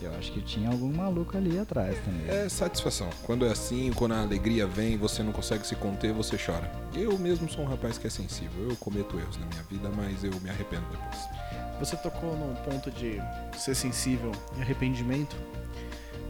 Eu 0.00 0.14
acho 0.14 0.32
que 0.32 0.40
tinha 0.40 0.70
algum 0.70 0.90
maluco 0.90 1.36
ali 1.36 1.58
atrás 1.58 1.94
também. 1.98 2.26
É 2.26 2.48
satisfação. 2.48 3.10
Quando 3.24 3.44
é 3.44 3.50
assim, 3.50 3.92
quando 3.92 4.12
a 4.12 4.22
alegria 4.22 4.66
vem, 4.66 4.96
você 4.96 5.22
não 5.22 5.30
consegue 5.30 5.66
se 5.66 5.76
conter, 5.76 6.10
você 6.10 6.38
chora. 6.38 6.72
Eu 6.94 7.18
mesmo 7.18 7.50
sou 7.50 7.62
um 7.62 7.68
rapaz 7.68 7.98
que 7.98 8.06
é 8.06 8.10
sensível. 8.10 8.70
Eu 8.70 8.76
cometo 8.76 9.18
erros 9.18 9.36
na 9.36 9.44
minha 9.44 9.62
vida, 9.64 9.90
mas 9.94 10.24
eu 10.24 10.32
me 10.40 10.48
arrependo 10.48 10.86
depois. 10.90 11.18
Você 11.78 11.98
tocou 11.98 12.34
num 12.34 12.54
ponto 12.64 12.90
de 12.90 13.20
ser 13.58 13.74
sensível 13.74 14.32
e 14.56 14.62
arrependimento. 14.62 15.36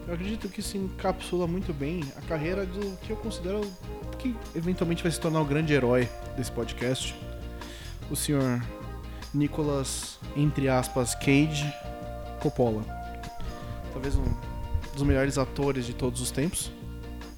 Eu 0.09 0.15
acredito 0.15 0.49
que 0.49 0.59
isso 0.59 0.77
encapsula 0.77 1.47
muito 1.47 1.73
bem 1.73 2.03
a 2.17 2.23
carreira 2.23 2.67
do 2.67 2.97
que 3.03 3.11
eu 3.11 3.17
considero 3.17 3.61
que 4.19 4.35
eventualmente 4.53 5.05
vai 5.05 5.13
se 5.13 5.21
tornar 5.21 5.41
o 5.41 5.45
grande 5.45 5.73
herói 5.73 6.09
desse 6.37 6.51
podcast. 6.51 7.15
O 8.11 8.17
senhor 8.17 8.61
Nicolas, 9.33 10.19
entre 10.37 10.69
aspas, 10.69 11.15
Cage 11.15 11.73
Coppola. 12.41 12.83
Talvez 13.93 14.15
um 14.17 14.25
dos 14.95 15.03
melhores 15.03 15.39
atores 15.39 15.87
de 15.87 15.95
todos 15.95 16.21
os 16.21 16.31
tempos. 16.31 16.73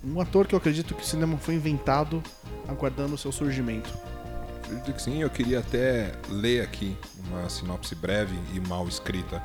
Um 0.05 0.21
ator 0.21 0.47
que 0.47 0.55
eu 0.55 0.59
acredito 0.59 0.95
que 0.95 1.03
o 1.03 1.07
cinema 1.07 1.37
foi 1.39 1.55
inventado 1.55 2.23
aguardando 2.69 3.15
o 3.15 3.19
seu 3.19 3.31
surgimento. 3.31 3.91
Acredito 4.65 4.93
que 4.93 5.03
sim, 5.03 5.23
eu 5.23 5.31
queria 5.31 5.61
até 5.61 6.13
ler 6.29 6.63
aqui 6.63 6.97
uma 7.29 7.49
sinopse 7.49 7.95
breve 7.95 8.39
e 8.55 8.61
mal 8.61 8.89
escrita 8.89 9.43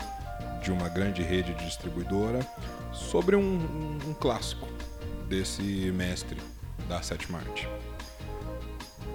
de 0.63 0.71
uma 0.71 0.89
grande 0.89 1.21
rede 1.21 1.53
de 1.53 1.65
distribuidora 1.65 2.39
sobre 2.93 3.35
um, 3.35 3.41
um, 3.41 4.09
um 4.09 4.13
clássico 4.13 4.67
desse 5.27 5.91
mestre 5.91 6.37
da 6.87 7.01
sétima 7.01 7.39
arte. 7.39 7.67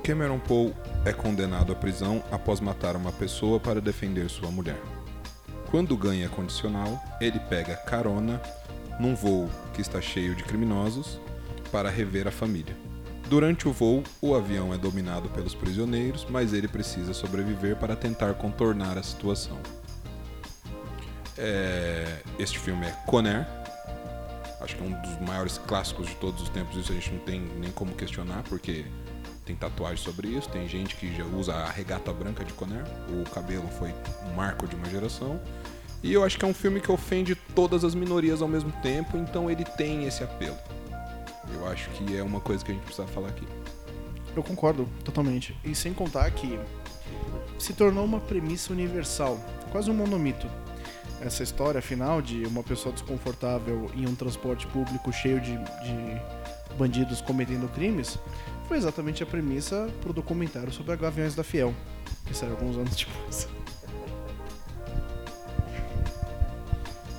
Cameron 0.03 0.41
Poe 0.41 0.75
é 1.05 1.13
condenado 1.13 1.73
à 1.73 1.77
prisão 1.77 2.25
após 2.33 2.59
matar 2.59 2.97
uma 2.97 3.13
pessoa 3.13 3.61
para 3.61 3.81
defender 3.81 4.29
sua 4.29 4.51
mulher. 4.51 4.81
Quando 5.71 5.97
ganha 5.97 6.29
condicional, 6.29 7.01
ele 7.21 7.39
pega 7.39 7.77
carona 7.77 8.43
num 8.99 9.15
voo 9.15 9.49
que 9.73 9.81
está 9.81 10.01
cheio 10.01 10.35
de 10.35 10.43
criminosos 10.43 11.21
para 11.71 11.89
rever 11.89 12.27
a 12.27 12.33
família. 12.33 12.77
Durante 13.29 13.69
o 13.69 13.73
voo, 13.73 14.03
o 14.21 14.35
avião 14.35 14.75
é 14.75 14.77
dominado 14.77 15.29
pelos 15.29 15.55
prisioneiros, 15.55 16.27
mas 16.29 16.53
ele 16.53 16.67
precisa 16.67 17.15
sobreviver 17.15 17.77
para 17.77 17.95
tentar 17.95 18.35
contornar 18.35 18.99
a 18.99 19.05
situação. 19.05 19.59
É... 21.39 22.23
Este 22.41 22.59
filme 22.59 22.87
é 22.87 22.91
Conair. 23.07 23.47
Acho 24.61 24.77
que 24.77 24.83
é 24.83 24.87
um 24.87 25.01
dos 25.01 25.21
maiores 25.21 25.59
clássicos 25.59 26.09
de 26.09 26.17
todos 26.17 26.43
os 26.43 26.49
tempos. 26.49 26.77
Isso 26.77 26.91
a 26.91 26.95
gente 26.95 27.13
não 27.13 27.21
tem 27.21 27.41
nem 27.59 27.71
como 27.71 27.95
questionar, 27.95 28.43
porque 28.49 28.85
tem 29.45 29.57
tatuagem 29.57 30.03
sobre 30.03 30.29
isso. 30.29 30.49
Tem 30.49 30.69
gente 30.69 30.97
que 30.97 31.15
já 31.15 31.25
usa 31.25 31.55
a 31.55 31.71
regata 31.71 32.13
branca 32.13 32.45
de 32.45 32.53
Conair. 32.53 32.85
O 33.09 33.29
cabelo 33.31 33.69
foi 33.79 33.93
um 34.27 34.35
marco 34.35 34.67
de 34.67 34.77
uma 34.77 34.89
geração. 34.89 35.41
E 36.03 36.13
eu 36.13 36.25
acho 36.25 36.39
que 36.39 36.45
é 36.45 36.49
um 36.49 36.55
filme 36.55 36.81
que 36.81 36.91
ofende 36.91 37.35
todas 37.55 37.85
as 37.85 37.95
minorias 37.95 38.43
ao 38.43 38.49
mesmo 38.49 38.73
tempo, 38.83 39.17
então 39.17 39.49
ele 39.49 39.65
tem 39.65 40.05
esse 40.05 40.25
apelo. 40.25 40.57
Eu 41.55 41.69
acho 41.69 41.89
que 41.91 42.17
é 42.17 42.23
uma 42.23 42.41
coisa 42.41 42.65
que 42.65 42.73
a 42.73 42.75
gente 42.75 42.85
precisa 42.85 43.07
falar 43.07 43.29
aqui. 43.29 43.47
Eu 44.35 44.43
concordo 44.43 44.89
totalmente. 45.05 45.57
E 45.65 45.75
sem 45.75 45.93
contar 45.93 46.29
que 46.33 46.59
se 47.59 47.73
tornou 47.73 48.05
uma 48.05 48.19
premissa 48.19 48.73
universal, 48.73 49.39
quase 49.71 49.91
um 49.91 49.95
monomito. 49.95 50.49
Essa 51.21 51.45
história 51.45 51.81
final 51.81 52.21
de 52.21 52.45
uma 52.47 52.65
pessoa 52.65 52.93
desconfortável 52.93 53.89
em 53.95 54.09
um 54.09 54.15
transporte 54.15 54.67
público 54.67 55.13
cheio 55.13 55.41
de, 55.41 55.57
de 55.57 56.77
bandidos 56.77 57.21
cometendo 57.21 57.69
crimes 57.73 58.19
foi 58.69 58.77
exatamente 58.77 59.23
a 59.23 59.27
premissa 59.27 59.89
para 60.01 60.11
o 60.11 60.13
documentário 60.13 60.73
sobre 60.73 60.93
a 60.93 60.97
Gaviões 60.97 61.35
da 61.35 61.45
Fiel, 61.45 61.75
que 62.27 62.35
saiu 62.35 62.53
alguns 62.53 62.77
anos 62.77 62.97
depois. 62.97 63.49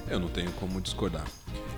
Eu 0.07 0.19
não 0.19 0.27
tenho 0.27 0.51
como 0.53 0.79
discordar. 0.81 1.25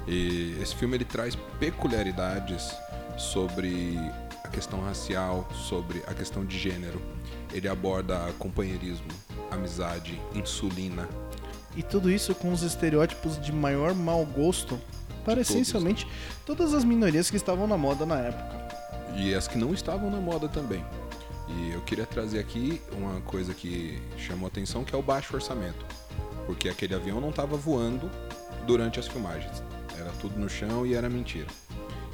E 0.07 0.57
esse 0.61 0.75
filme 0.75 0.97
ele 0.97 1.05
traz 1.05 1.35
peculiaridades 1.59 2.75
sobre 3.17 3.97
a 4.43 4.47
questão 4.47 4.81
racial, 4.81 5.47
sobre 5.53 6.03
a 6.07 6.13
questão 6.13 6.45
de 6.45 6.57
gênero. 6.57 7.01
Ele 7.53 7.67
aborda 7.67 8.31
companheirismo, 8.37 9.07
amizade, 9.49 10.19
insulina. 10.33 11.07
E 11.75 11.83
tudo 11.83 12.11
isso 12.11 12.35
com 12.35 12.51
os 12.51 12.61
estereótipos 12.61 13.39
de 13.41 13.51
maior 13.51 13.93
mau 13.93 14.25
gosto 14.25 14.79
para 15.23 15.35
todos, 15.35 15.49
essencialmente 15.49 16.07
todas 16.45 16.73
as 16.73 16.83
minorias 16.83 17.29
que 17.29 17.37
estavam 17.37 17.67
na 17.67 17.77
moda 17.77 18.05
na 18.05 18.19
época. 18.19 18.64
E 19.15 19.33
as 19.33 19.47
que 19.47 19.57
não 19.57 19.73
estavam 19.73 20.09
na 20.09 20.19
moda 20.19 20.47
também. 20.47 20.83
E 21.47 21.71
eu 21.71 21.81
queria 21.81 22.05
trazer 22.05 22.39
aqui 22.39 22.81
uma 22.91 23.21
coisa 23.21 23.53
que 23.53 24.01
chamou 24.17 24.47
atenção, 24.47 24.83
que 24.83 24.93
é 24.95 24.97
o 24.97 25.01
baixo 25.01 25.35
orçamento. 25.35 25.85
Porque 26.45 26.69
aquele 26.69 26.93
avião 26.95 27.21
não 27.21 27.29
estava 27.29 27.55
voando 27.55 28.09
durante 28.67 28.99
as 28.99 29.07
filmagens. 29.07 29.63
Era 29.97 30.09
tudo 30.19 30.37
no 30.39 30.49
chão 30.49 30.85
e 30.85 30.93
era 30.93 31.09
mentira. 31.09 31.47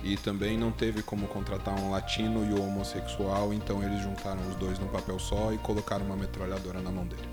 E 0.04 0.18
também 0.18 0.58
não 0.58 0.72
teve 0.72 1.02
como 1.04 1.28
contratar 1.28 1.76
um 1.80 1.92
latino 1.92 2.44
e 2.44 2.54
um 2.60 2.66
homossexual, 2.68 3.54
então 3.54 3.84
eles 3.84 4.02
juntaram 4.02 4.42
os 4.50 4.56
dois 4.56 4.80
num 4.80 4.88
papel 4.88 5.20
só 5.20 5.54
e 5.54 5.58
colocaram 5.60 6.06
uma 6.06 6.16
metralhadora 6.16 6.82
na 6.82 6.92
mão 6.92 7.06
dele. 7.06 7.28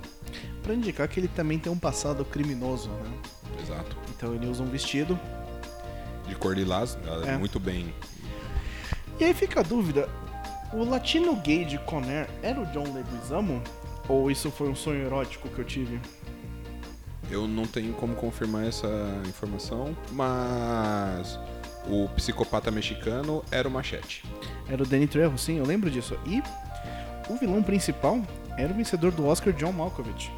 Pra 0.63 0.75
indicar 0.75 1.09
que 1.09 1.19
ele 1.19 1.29
também 1.29 1.59
tem 1.59 1.73
um 1.73 1.79
passado 1.79 2.25
criminoso, 2.27 2.91
né? 2.91 3.11
Exato. 3.63 3.97
Então 4.15 4.35
ele 4.35 4.47
usa 4.47 4.63
um 4.63 4.67
vestido. 4.67 5.19
De 6.27 6.35
cor 6.35 6.55
lilás, 6.55 6.99
é 7.25 7.31
É. 7.31 7.39
muito 7.39 7.59
bem. 7.59 7.95
E 9.21 9.25
aí 9.25 9.35
fica 9.35 9.61
a 9.61 9.63
dúvida: 9.63 10.09
o 10.73 10.85
latino 10.85 11.35
gay 11.37 11.65
de 11.65 11.79
Conair 11.79 12.29
era 12.43 12.61
o 12.61 12.67
John 12.67 12.93
Leguizamo? 12.93 13.63
Ou 14.09 14.31
isso 14.31 14.51
foi 14.51 14.69
um 14.69 14.75
sonho 14.75 15.05
erótico 15.05 15.49
que 15.49 15.59
eu 15.59 15.65
tive? 15.65 16.01
Eu 17.31 17.47
não 17.47 17.67
tenho 17.67 17.93
como 17.93 18.15
confirmar 18.15 18.67
essa 18.67 18.89
informação, 19.27 19.95
mas 20.13 21.39
o 21.87 22.09
psicopata 22.11 22.71
mexicano 22.71 23.45
era 23.51 23.69
o 23.69 23.71
Machete. 23.71 24.25
Era 24.69 24.83
o 24.83 24.87
Danny 24.87 25.07
Trejo, 25.07 25.37
sim, 25.37 25.59
eu 25.59 25.65
lembro 25.65 25.91
disso. 25.91 26.19
E 26.27 26.43
o 27.29 27.37
vilão 27.37 27.63
principal 27.63 28.23
era 28.57 28.73
o 28.73 28.77
vencedor 28.77 29.13
do 29.13 29.27
Oscar, 29.27 29.53
John 29.53 29.73
Malkovich. 29.73 30.33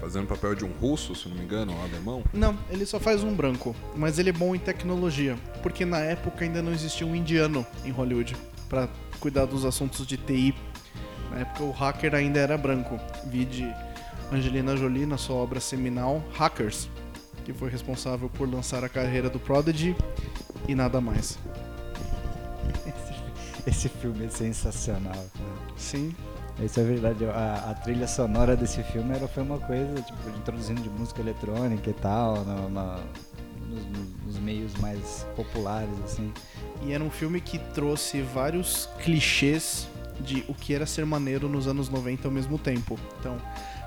Fazendo 0.00 0.24
o 0.24 0.28
papel 0.28 0.54
de 0.54 0.64
um 0.64 0.70
russo, 0.72 1.14
se 1.14 1.28
não 1.28 1.36
me 1.36 1.42
engano, 1.42 1.72
um 1.72 1.82
alemão. 1.82 2.22
Não, 2.32 2.56
ele 2.70 2.86
só 2.86 3.00
faz 3.00 3.24
um 3.24 3.34
branco, 3.34 3.74
mas 3.96 4.18
ele 4.18 4.30
é 4.30 4.32
bom 4.32 4.54
em 4.54 4.58
tecnologia, 4.58 5.36
porque 5.62 5.84
na 5.84 5.98
época 5.98 6.44
ainda 6.44 6.62
não 6.62 6.72
existia 6.72 7.06
um 7.06 7.16
indiano 7.16 7.66
em 7.84 7.90
Hollywood 7.90 8.36
pra 8.68 8.88
cuidar 9.18 9.46
dos 9.46 9.64
assuntos 9.64 10.06
de 10.06 10.16
TI. 10.16 10.54
Na 11.30 11.40
época 11.40 11.64
o 11.64 11.70
hacker 11.72 12.14
ainda 12.14 12.38
era 12.38 12.56
branco. 12.56 12.98
Vi 13.26 13.44
de 13.44 13.74
Angelina 14.32 14.76
Jolie 14.76 15.06
na 15.06 15.18
sua 15.18 15.36
obra 15.36 15.58
seminal 15.58 16.22
Hackers, 16.34 16.88
que 17.44 17.52
foi 17.52 17.68
responsável 17.68 18.28
por 18.28 18.48
lançar 18.48 18.84
a 18.84 18.88
carreira 18.88 19.28
do 19.28 19.40
Prodigy 19.40 19.96
e 20.68 20.74
nada 20.74 21.00
mais. 21.00 21.38
Esse 23.66 23.88
filme 23.88 24.26
é 24.26 24.28
sensacional, 24.28 25.12
cara. 25.12 25.58
Sim, 25.76 26.14
Isso 26.60 26.80
é 26.80 26.84
verdade. 26.84 27.24
A, 27.26 27.70
a 27.70 27.74
trilha 27.74 28.06
sonora 28.08 28.56
desse 28.56 28.82
filme 28.82 29.14
era, 29.14 29.28
foi 29.28 29.42
uma 29.42 29.58
coisa, 29.58 30.00
tipo, 30.02 30.28
introduzindo 30.36 30.82
de 30.82 30.90
música 30.90 31.20
eletrônica 31.20 31.88
e 31.88 31.94
tal, 31.94 32.44
na- 32.44 32.68
na- 32.68 33.00
nos, 33.68 33.84
nos 34.26 34.38
meios 34.38 34.74
mais 34.74 35.26
populares, 35.36 35.90
assim. 36.04 36.32
e 36.82 36.92
era 36.92 37.02
um 37.04 37.10
filme 37.10 37.40
que 37.40 37.58
trouxe 37.74 38.22
vários 38.22 38.88
clichês 39.04 39.86
de 40.20 40.44
o 40.48 40.54
que 40.54 40.74
era 40.74 40.86
ser 40.86 41.04
maneiro 41.04 41.48
nos 41.48 41.66
anos 41.68 41.88
90 41.88 42.26
ao 42.28 42.32
mesmo 42.32 42.58
tempo. 42.58 42.98
Então, 43.20 43.36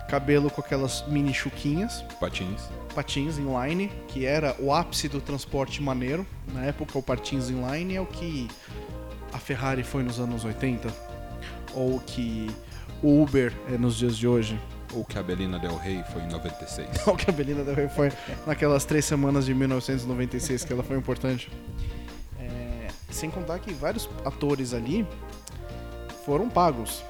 cabelo 0.08 0.50
com 0.50 0.62
aquelas 0.62 1.06
mini 1.08 1.34
chuquinhas, 1.34 2.04
Patins. 2.20 2.62
patins 2.94 3.38
inline, 3.38 3.90
que 4.08 4.26
era 4.26 4.56
o 4.60 4.74
ápice 4.74 5.08
do 5.10 5.20
transporte 5.20 5.82
maneiro. 5.82 6.26
Na 6.54 6.64
época, 6.66 6.98
o 6.98 7.04
patins 7.04 7.50
inline 7.50 7.96
é 7.96 8.02
o 8.02 8.06
que 8.06 8.48
a 9.34 9.40
Ferrari 9.40 9.84
foi 9.84 10.04
nos 10.04 10.20
anos 10.20 10.44
80, 10.46 10.90
ou 11.74 12.00
que 12.00 12.50
o 13.02 13.22
Uber 13.22 13.54
é 13.74 13.78
nos 13.78 13.96
dias 13.96 14.18
de 14.18 14.28
hoje, 14.28 14.60
Ou 14.94 15.06
que 15.06 15.18
a 15.18 15.24
Belina 15.24 15.58
Del 15.58 15.78
Rey 15.78 16.04
foi 16.12 16.22
em 16.22 16.28
96. 16.28 16.90
ou 17.08 17.16
que 17.16 17.30
a 17.30 17.34
Belina 17.34 17.64
Del 17.64 17.76
Rey 17.76 17.88
foi 17.90 18.12
naquelas 18.46 18.84
três 18.86 19.06
semanas 19.06 19.46
de 19.46 19.54
1996 19.54 20.66
que 20.66 20.74
ela 20.74 20.84
foi 20.84 20.98
importante. 20.98 21.50
É, 22.40 22.88
sem 23.10 23.30
contar 23.30 23.60
que 23.60 23.74
vários 23.74 24.10
atores 24.26 24.74
ali 24.74 25.08
foram 26.26 26.50
pagos. 26.50 27.04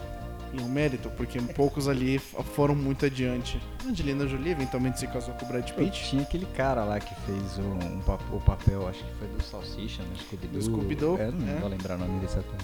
E 0.54 0.60
um 0.60 0.68
mérito, 0.68 1.10
porque 1.12 1.40
poucos 1.40 1.88
ali 1.88 2.20
foram 2.20 2.76
muito 2.76 3.06
adiante. 3.06 3.58
Angelina 3.88 4.28
Jolie 4.28 4.52
eventualmente 4.52 5.00
se 5.00 5.08
casou 5.08 5.34
com 5.36 5.46
o 5.46 5.48
Brad 5.48 5.70
Pitt. 5.72 6.10
Tinha 6.10 6.24
aquele 6.24 6.46
cara 6.46 6.84
lá 6.84 7.00
que 7.00 7.16
fez 7.22 7.58
o, 7.58 7.62
um 7.62 8.02
o 8.36 8.42
papel, 8.42 8.86
acho 8.90 9.02
que 9.02 9.14
foi 9.18 9.28
do 9.30 9.42
Salsicha, 9.42 10.04
no 10.04 10.18
Scooby-Doo. 10.18 10.60
Do 10.60 10.62
Scooby-Doo, 10.66 11.18
Eu 11.18 11.32
não 11.32 11.48
é. 11.48 11.56
vou 11.56 11.70
lembrar 11.70 11.96
o 11.96 12.00
nome 12.00 12.20
desse 12.20 12.38
ator. 12.38 12.56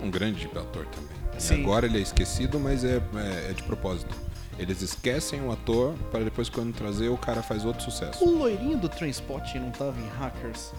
É 0.00 0.04
um 0.04 0.10
grande 0.10 0.46
ator 0.46 0.86
também. 0.86 1.24
Sim. 1.38 1.62
agora 1.62 1.86
ele 1.86 1.98
é 1.98 2.00
esquecido, 2.00 2.60
mas 2.60 2.84
é, 2.84 3.02
é, 3.16 3.50
é 3.50 3.52
de 3.52 3.62
propósito. 3.64 4.14
Eles 4.56 4.82
esquecem 4.82 5.42
o 5.42 5.50
ator 5.50 5.94
para 6.12 6.22
depois, 6.22 6.48
quando 6.48 6.72
trazer, 6.72 7.08
o 7.08 7.18
cara 7.18 7.42
faz 7.42 7.64
outro 7.64 7.82
sucesso. 7.82 8.24
O 8.24 8.38
loirinho 8.38 8.78
do 8.78 8.88
Transpotting 8.88 9.58
não 9.58 9.70
tava 9.72 9.98
em 10.00 10.08
Hackers? 10.10 10.72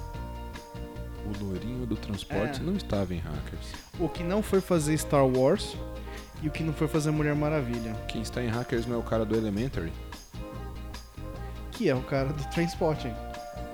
O 1.25 1.43
loirinho 1.43 1.85
do 1.85 1.95
transporte 1.97 2.61
É. 2.61 2.63
não 2.63 2.75
estava 2.77 3.13
em 3.13 3.17
Hackers. 3.17 3.67
O 3.99 4.07
que 4.07 4.23
não 4.23 4.41
foi 4.41 4.61
fazer 4.61 4.97
Star 4.97 5.25
Wars 5.27 5.75
e 6.41 6.47
o 6.47 6.51
que 6.51 6.63
não 6.63 6.71
foi 6.71 6.87
fazer 6.87 7.11
Mulher 7.11 7.35
Maravilha. 7.35 7.93
Quem 8.07 8.21
está 8.21 8.41
em 8.41 8.47
Hackers 8.47 8.85
não 8.85 8.95
é 8.95 8.99
o 8.99 9.03
cara 9.03 9.25
do 9.25 9.35
Elementary? 9.35 9.91
que 11.71 11.89
é 11.89 11.95
o 11.95 12.01
cara 12.03 12.31
do 12.31 12.41
Trainspotting. 12.51 13.13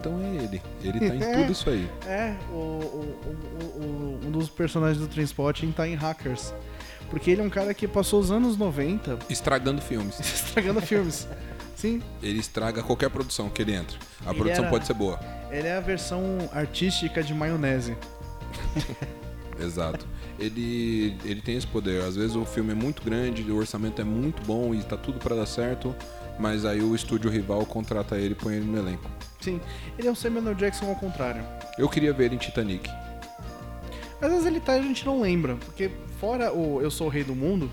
Então 0.01 0.19
é 0.21 0.43
ele. 0.43 0.61
Ele 0.83 0.99
tá 0.99 1.15
em 1.15 1.19
tudo 1.41 1.51
isso 1.51 1.69
aí. 1.69 1.89
É, 2.07 2.35
o, 2.51 2.55
o- 2.55 3.17
o- 3.77 4.19
um 4.27 4.31
dos 4.31 4.49
personagens 4.49 4.99
do 4.99 5.07
Trainspotting 5.07 5.71
tá 5.71 5.87
em 5.87 5.95
Hackers. 5.95 6.53
Porque 7.09 7.29
ele 7.31 7.41
é 7.41 7.43
um 7.43 7.49
cara 7.49 7.73
que 7.73 7.87
passou 7.87 8.19
os 8.19 8.31
anos 8.31 8.57
90 8.57 9.19
Estragando 9.29 9.81
filmes. 9.81 10.19
estragando 10.21 10.81
filmes. 10.81 11.27
Sim, 11.75 12.01
Ele 12.21 12.39
estraga 12.39 12.83
qualquer 12.83 13.09
produção 13.09 13.49
que 13.49 13.61
ele 13.61 13.73
entra. 13.73 13.97
A 14.25 14.29
Ele 14.29 14.39
produção 14.39 14.63
era- 14.65 14.69
pode 14.69 14.85
ser 14.85 14.93
boa. 14.93 15.19
ele 15.49 15.67
é 15.67 15.75
a 15.77 15.79
versão 15.81 16.21
artística 16.53 17.23
de 17.23 17.33
maionese. 17.33 17.95
Exato. 19.59 20.05
Ele, 20.39 21.15
ele 21.23 21.41
tem 21.41 21.55
esse 21.57 21.67
poder. 21.67 22.03
Às 22.03 22.15
vezes 22.15 22.35
o 22.35 22.45
filme 22.45 22.71
é 22.71 22.75
muito 22.75 23.01
grande, 23.03 23.43
o 23.51 23.57
orçamento 23.57 24.01
é 24.01 24.03
muito 24.03 24.41
bom 24.45 24.73
e 24.73 24.81
tá 24.83 24.97
tudo 24.97 25.19
pra 25.19 25.35
dar 25.35 25.45
certo, 25.45 25.95
mas 26.39 26.65
aí 26.65 26.81
o 26.81 26.95
estúdio 26.95 27.29
rival 27.29 27.65
contrata 27.65 28.15
ele 28.17 28.31
e 28.31 28.35
põe 28.35 28.55
ele 28.55 28.65
no 28.65 28.77
elenco. 28.77 29.09
Sim, 29.41 29.59
ele 29.97 30.07
é 30.07 30.11
um 30.11 30.15
Samuel 30.15 30.55
Jackson 30.55 30.87
ao 30.87 30.95
contrário. 30.95 31.43
Eu 31.77 31.89
queria 31.89 32.13
ver 32.13 32.25
ele 32.25 32.35
em 32.35 32.37
Titanic. 32.37 32.89
Às 34.21 34.29
vezes 34.29 34.45
ele 34.45 34.59
tá 34.59 34.77
e 34.77 34.79
a 34.79 34.83
gente 34.83 35.05
não 35.05 35.19
lembra, 35.19 35.55
porque 35.55 35.89
fora 36.19 36.53
o 36.53 36.79
Eu 36.79 36.91
Sou 36.91 37.07
o 37.07 37.09
Rei 37.09 37.23
do 37.23 37.35
Mundo, 37.35 37.71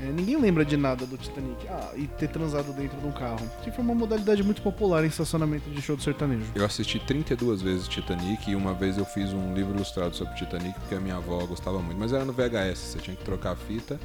é, 0.00 0.12
ninguém 0.12 0.36
lembra 0.36 0.64
de 0.64 0.76
nada 0.76 1.04
do 1.04 1.18
Titanic. 1.18 1.66
Ah, 1.68 1.90
e 1.96 2.06
ter 2.06 2.28
transado 2.28 2.72
dentro 2.72 2.96
de 3.00 3.06
um 3.06 3.10
carro, 3.10 3.50
que 3.64 3.72
foi 3.72 3.82
uma 3.82 3.94
modalidade 3.94 4.42
muito 4.44 4.62
popular 4.62 5.04
em 5.04 5.08
estacionamento 5.08 5.68
de 5.68 5.82
show 5.82 5.96
do 5.96 6.02
sertanejo. 6.02 6.46
Eu 6.54 6.64
assisti 6.64 7.00
32 7.00 7.60
vezes 7.60 7.88
Titanic 7.88 8.48
e 8.48 8.54
uma 8.54 8.72
vez 8.72 8.96
eu 8.96 9.04
fiz 9.04 9.32
um 9.32 9.52
livro 9.52 9.74
ilustrado 9.74 10.14
sobre 10.14 10.34
Titanic 10.34 10.78
porque 10.78 10.94
a 10.94 11.00
minha 11.00 11.16
avó 11.16 11.44
gostava 11.44 11.80
muito. 11.80 11.98
Mas 11.98 12.12
era 12.12 12.24
no 12.24 12.32
VHS, 12.32 12.78
você 12.78 12.98
tinha 12.98 13.16
que 13.16 13.24
trocar 13.24 13.52
a 13.52 13.56
fita. 13.56 13.98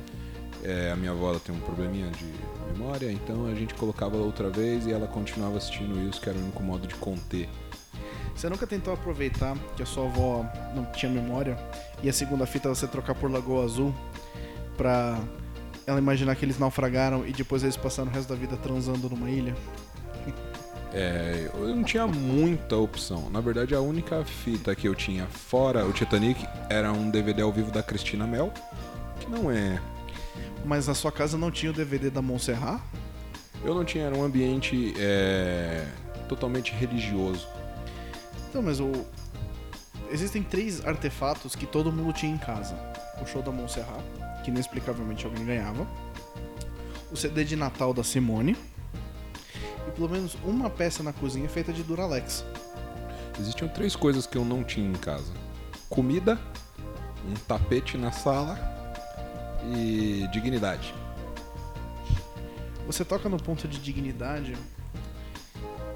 É, 0.63 0.91
a 0.91 0.95
minha 0.95 1.11
avó 1.11 1.37
tem 1.37 1.53
um 1.53 1.59
probleminha 1.59 2.09
de 2.09 2.25
memória, 2.63 3.11
então 3.11 3.45
a 3.45 3.55
gente 3.55 3.73
colocava 3.73 4.15
ela 4.15 4.25
outra 4.25 4.49
vez 4.49 4.85
e 4.85 4.91
ela 4.91 5.07
continuava 5.07 5.57
assistindo 5.57 5.99
isso, 6.09 6.19
que 6.21 6.29
era 6.29 6.37
o 6.37 6.41
único 6.41 6.63
modo 6.63 6.87
de 6.87 6.95
conter. 6.95 7.49
Você 8.35 8.49
nunca 8.49 8.65
tentou 8.65 8.93
aproveitar 8.93 9.55
que 9.75 9.83
a 9.83 9.85
sua 9.85 10.05
avó 10.05 10.45
não 10.75 10.85
tinha 10.85 11.11
memória 11.11 11.57
e 12.01 12.09
a 12.09 12.13
segunda 12.13 12.45
fita 12.45 12.69
você 12.69 12.87
trocar 12.87 13.13
por 13.15 13.31
Lagoa 13.31 13.63
Azul 13.63 13.93
pra 14.75 15.19
ela 15.85 15.99
imaginar 15.99 16.35
que 16.35 16.43
eles 16.45 16.57
naufragaram 16.57 17.25
e 17.27 17.31
depois 17.31 17.63
eles 17.63 17.77
passaram 17.77 18.09
o 18.09 18.13
resto 18.13 18.29
da 18.29 18.35
vida 18.35 18.57
transando 18.57 19.09
numa 19.09 19.29
ilha? 19.29 19.55
É, 20.95 21.49
eu 21.55 21.75
não 21.75 21.83
tinha 21.83 22.05
muita 22.05 22.77
opção. 22.77 23.27
Na 23.31 23.41
verdade, 23.41 23.73
a 23.73 23.81
única 23.81 24.23
fita 24.23 24.75
que 24.75 24.87
eu 24.87 24.93
tinha 24.93 25.25
fora 25.25 25.83
o 25.87 25.91
Titanic 25.91 26.47
era 26.69 26.93
um 26.93 27.09
DVD 27.09 27.41
ao 27.41 27.51
vivo 27.51 27.71
da 27.71 27.81
Cristina 27.81 28.27
Mel, 28.27 28.53
que 29.19 29.27
não 29.27 29.49
é. 29.49 29.81
Mas 30.65 30.87
na 30.87 30.93
sua 30.93 31.11
casa 31.11 31.37
não 31.37 31.51
tinha 31.51 31.71
o 31.71 31.75
DVD 31.75 32.09
da 32.09 32.21
Montserrat? 32.21 32.81
Eu 33.63 33.73
não 33.73 33.85
tinha, 33.85 34.05
era 34.05 34.15
um 34.15 34.23
ambiente 34.23 34.93
é, 34.97 35.85
totalmente 36.27 36.73
religioso. 36.73 37.47
Então, 38.49 38.61
mas 38.61 38.79
o. 38.79 38.91
Existem 40.11 40.43
três 40.43 40.85
artefatos 40.85 41.55
que 41.55 41.65
todo 41.65 41.91
mundo 41.91 42.13
tinha 42.13 42.33
em 42.33 42.37
casa: 42.37 42.75
o 43.21 43.25
show 43.25 43.41
da 43.41 43.51
Montserrat, 43.51 44.03
que 44.43 44.51
inexplicavelmente 44.51 45.25
alguém 45.25 45.45
ganhava, 45.45 45.87
o 47.11 47.15
CD 47.15 47.43
de 47.43 47.55
Natal 47.55 47.93
da 47.93 48.03
Simone 48.03 48.55
e 49.87 49.91
pelo 49.91 50.09
menos 50.09 50.37
uma 50.43 50.69
peça 50.69 51.01
na 51.03 51.13
cozinha 51.13 51.49
feita 51.49 51.73
de 51.73 51.83
Duralex. 51.83 52.45
Existiam 53.39 53.67
três 53.67 53.95
coisas 53.95 54.27
que 54.27 54.37
eu 54.37 54.45
não 54.45 54.63
tinha 54.63 54.87
em 54.87 54.93
casa: 54.93 55.31
comida, 55.89 56.39
um 57.27 57.33
tapete 57.47 57.97
na 57.97 58.11
sala 58.11 58.82
e 59.75 60.27
dignidade. 60.31 60.93
Você 62.85 63.05
toca 63.05 63.29
no 63.29 63.41
ponto 63.41 63.67
de 63.67 63.79
dignidade 63.79 64.55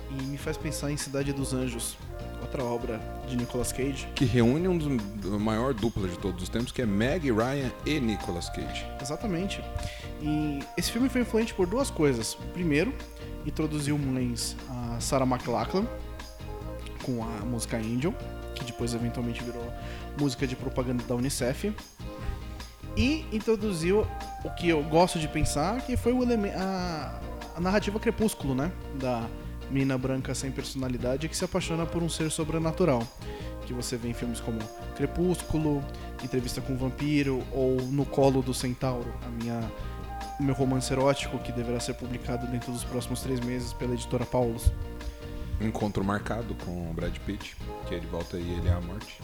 e 0.10 0.24
me 0.24 0.38
faz 0.38 0.56
pensar 0.56 0.92
em 0.92 0.98
Cidade 0.98 1.34
dos 1.34 1.54
Anjos, 1.54 1.98
outra 2.42 2.64
obra 2.64 3.02
de 3.28 3.36
Nicolas 3.36 3.72
Cage. 3.72 4.08
Que 4.16 4.26
reúne 4.26 4.68
um 4.68 4.78
dos 4.78 5.42
maior 5.42 5.74
dupla 5.74 6.08
de 6.08 6.18
todos 6.18 6.44
os 6.44 6.50
tempos, 6.50 6.72
que 6.72 6.82
é 6.82 6.86
Meg 6.86 7.30
Ryan 7.32 7.72
e 7.86 8.00
Nicolas 8.00 8.50
Cage. 8.50 8.86
Exatamente. 9.02 9.62
E 10.22 10.60
esse 10.78 10.92
filme 10.92 11.10
foi 11.10 11.22
influente 11.22 11.54
por 11.54 11.68
duas 11.68 11.90
coisas. 11.90 12.36
Primeiro, 12.54 12.94
introduziu 13.46 13.98
Mullins 13.98 14.56
a 14.70 15.00
Sarah 15.00 15.26
McLachlan 15.26 15.86
com 17.04 17.24
a 17.24 17.46
música 17.46 17.78
Angel, 17.78 18.14
que 18.56 18.64
depois 18.64 18.94
eventualmente 18.94 19.44
virou 19.44 19.64
música 20.20 20.48
de 20.48 20.56
propaganda 20.56 21.04
da 21.04 21.16
Unicef. 21.16 21.74
E 22.98 23.28
introduziu 23.32 24.08
o 24.44 24.50
que 24.50 24.68
eu 24.68 24.82
gosto 24.84 25.20
de 25.20 25.28
pensar, 25.28 25.82
que 25.82 25.96
foi 25.96 26.14
o 26.14 26.24
a, 26.24 27.20
a 27.56 27.62
narrativa 27.62 28.00
crepúsculo, 28.00 28.56
né? 28.56 28.72
Da 28.96 29.24
menina 29.70 29.98
branca 29.98 30.34
sem 30.34 30.52
personalidade 30.52 31.30
que 31.30 31.38
se 31.38 31.46
apaixona 31.46 31.86
por 31.86 32.02
um 32.02 32.10
ser 32.10 32.32
sobrenatural. 32.32 33.04
Que 33.68 33.74
você 33.74 33.98
vê 33.98 34.10
em 34.10 34.14
filmes 34.14 34.40
como 34.40 34.58
Crepúsculo, 34.96 35.84
Entrevista 36.24 36.60
com 36.60 36.74
o 36.74 36.78
Vampiro 36.78 37.44
ou 37.52 37.80
No 37.84 38.06
Colo 38.06 38.42
do 38.42 38.54
Centauro, 38.54 39.14
a 39.24 39.30
minha, 39.30 39.72
o 40.40 40.44
meu 40.44 40.56
romance 40.56 40.92
erótico 40.92 41.38
que 41.38 41.52
deverá 41.52 41.80
ser 41.80 41.94
publicado 41.94 42.48
dentro 42.48 42.72
dos 42.72 42.84
próximos 42.84 43.22
três 43.22 43.40
meses 43.42 43.74
pela 43.74 43.94
editora 43.94 44.26
Paulus. 44.26 44.72
Encontro 45.60 46.04
marcado 46.04 46.56
com 46.64 46.90
o 46.90 46.94
Brad 46.94 47.16
Pitt, 47.20 47.56
que 47.88 47.94
ele 47.94 48.08
volta 48.08 48.38
e 48.38 48.54
ele 48.54 48.70
é 48.70 48.74
a 48.74 48.82
morte. 48.82 49.20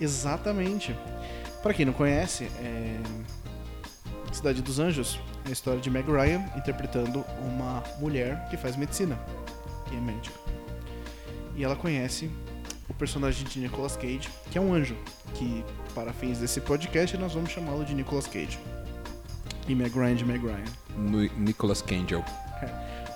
Exatamente. 0.00 0.94
Pra 1.62 1.72
quem 1.72 1.84
não 1.86 1.92
conhece, 1.92 2.44
é... 2.58 2.98
Cidade 4.32 4.62
dos 4.62 4.78
Anjos 4.78 5.20
é 5.44 5.50
a 5.50 5.52
história 5.52 5.78
de 5.80 5.90
Meg 5.90 6.10
Ryan 6.10 6.42
interpretando 6.56 7.22
uma 7.44 7.82
mulher 8.00 8.48
que 8.48 8.56
faz 8.56 8.76
medicina, 8.76 9.18
que 9.86 9.94
é 9.94 10.00
médica. 10.00 10.34
E 11.54 11.62
ela 11.62 11.76
conhece 11.76 12.30
o 12.88 12.94
personagem 12.94 13.46
de 13.46 13.60
Nicolas 13.60 13.94
Cage, 13.94 14.28
que 14.50 14.56
é 14.56 14.60
um 14.60 14.72
anjo, 14.72 14.96
que 15.34 15.62
para 15.94 16.14
fins 16.14 16.38
desse 16.38 16.62
podcast 16.62 17.14
nós 17.18 17.34
vamos 17.34 17.50
chamá-lo 17.50 17.84
de 17.84 17.94
Nicolas 17.94 18.26
Cage. 18.26 18.58
E 19.68 19.74
Meg 19.74 19.94
Ryan 19.94 20.14
de 20.14 20.24
Meg 20.24 20.40
Ryan. 20.42 20.64
No 20.96 21.20
Nicolas 21.38 21.82
Cage. 21.82 22.24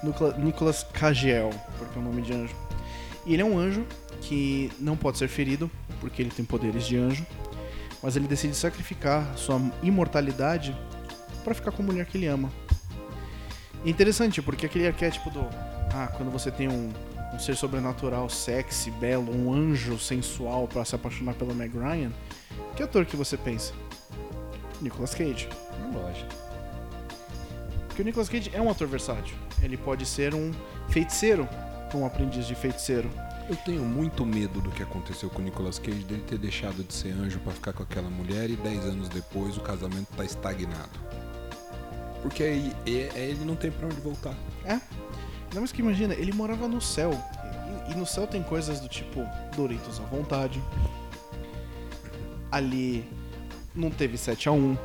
Nicola- 0.02 0.37
Nicolas 0.37 0.82
Cagiel, 0.92 1.48
porque 1.78 1.98
é 1.98 2.02
o 2.02 2.04
nome 2.04 2.20
de 2.20 2.35
anjo. 2.35 2.54
E 3.24 3.32
ele 3.32 3.40
é 3.42 3.44
um 3.44 3.59
anjo 3.59 3.87
que 4.20 4.70
não 4.78 4.96
pode 4.98 5.16
ser 5.16 5.28
ferido, 5.28 5.70
porque 5.98 6.20
ele 6.20 6.30
tem 6.30 6.44
poderes 6.44 6.87
de 6.87 6.96
anjo, 6.98 7.24
mas 8.06 8.14
ele 8.14 8.28
decide 8.28 8.54
sacrificar 8.54 9.36
sua 9.36 9.60
imortalidade 9.82 10.78
para 11.42 11.52
ficar 11.52 11.72
com 11.72 11.82
a 11.82 11.86
mulher 11.86 12.06
que 12.06 12.16
ele 12.16 12.28
ama. 12.28 12.52
E 13.84 13.88
é 13.88 13.90
interessante, 13.90 14.40
porque 14.40 14.64
aquele 14.64 14.86
arquétipo 14.86 15.28
do. 15.28 15.40
Ah, 15.92 16.06
quando 16.16 16.30
você 16.30 16.52
tem 16.52 16.68
um, 16.68 16.92
um 17.34 17.38
ser 17.40 17.56
sobrenatural, 17.56 18.28
sexy, 18.28 18.92
belo, 18.92 19.36
um 19.36 19.52
anjo 19.52 19.98
sensual 19.98 20.68
para 20.68 20.84
se 20.84 20.94
apaixonar 20.94 21.34
pela 21.34 21.52
Meg 21.52 21.76
Ryan, 21.76 22.12
que 22.76 22.82
ator 22.84 23.04
que 23.04 23.16
você 23.16 23.36
pensa? 23.36 23.74
Nicolas 24.80 25.12
Cage. 25.12 25.48
Lógico. 25.92 26.32
Porque 27.88 28.02
o 28.02 28.04
Nicolas 28.04 28.28
Cage 28.28 28.52
é 28.54 28.62
um 28.62 28.70
ator 28.70 28.86
versátil. 28.86 29.34
Ele 29.60 29.76
pode 29.76 30.06
ser 30.06 30.32
um 30.32 30.52
feiticeiro, 30.90 31.48
um 31.92 32.06
aprendiz 32.06 32.46
de 32.46 32.54
feiticeiro. 32.54 33.10
Eu 33.48 33.54
tenho 33.56 33.82
muito 33.85 34.26
medo 34.26 34.61
do 34.61 34.70
que 34.70 34.82
aconteceu 34.82 35.30
com 35.30 35.40
o 35.40 35.44
Nicolas 35.44 35.78
Cage, 35.78 36.02
dele 36.04 36.24
ter 36.26 36.37
deixado 36.38 36.82
de 36.82 36.92
ser 36.92 37.12
anjo 37.12 37.38
pra 37.40 37.52
ficar 37.52 37.72
com 37.72 37.82
aquela 37.82 38.11
mulher 38.11 38.50
e 38.50 38.56
10 38.56 38.85
anos 38.87 39.09
depois 39.09 39.56
o 39.56 39.61
casamento 39.61 40.09
tá 40.16 40.24
estagnado. 40.24 40.98
Porque 42.22 42.42
aí 42.42 42.72
é- 42.87 43.28
ele 43.30 43.44
não 43.44 43.54
tem 43.54 43.70
pra 43.70 43.87
onde 43.87 44.00
voltar. 44.00 44.35
É. 44.64 44.80
Não, 45.54 45.61
mas 45.61 45.70
que 45.70 45.80
imagina, 45.80 46.12
ele 46.14 46.32
morava 46.32 46.66
no 46.66 46.80
céu. 46.80 47.12
E, 47.88 47.92
e 47.92 47.94
no 47.94 48.04
céu 48.04 48.26
tem 48.26 48.42
coisas 48.42 48.80
do 48.80 48.88
tipo 48.88 49.24
Doritos 49.54 50.00
à 50.00 50.02
vontade. 50.02 50.61
Ali 52.50 53.09
não 53.74 53.90
teve 53.90 54.16
7 54.18 54.48
a 54.48 54.52
1 54.52 54.76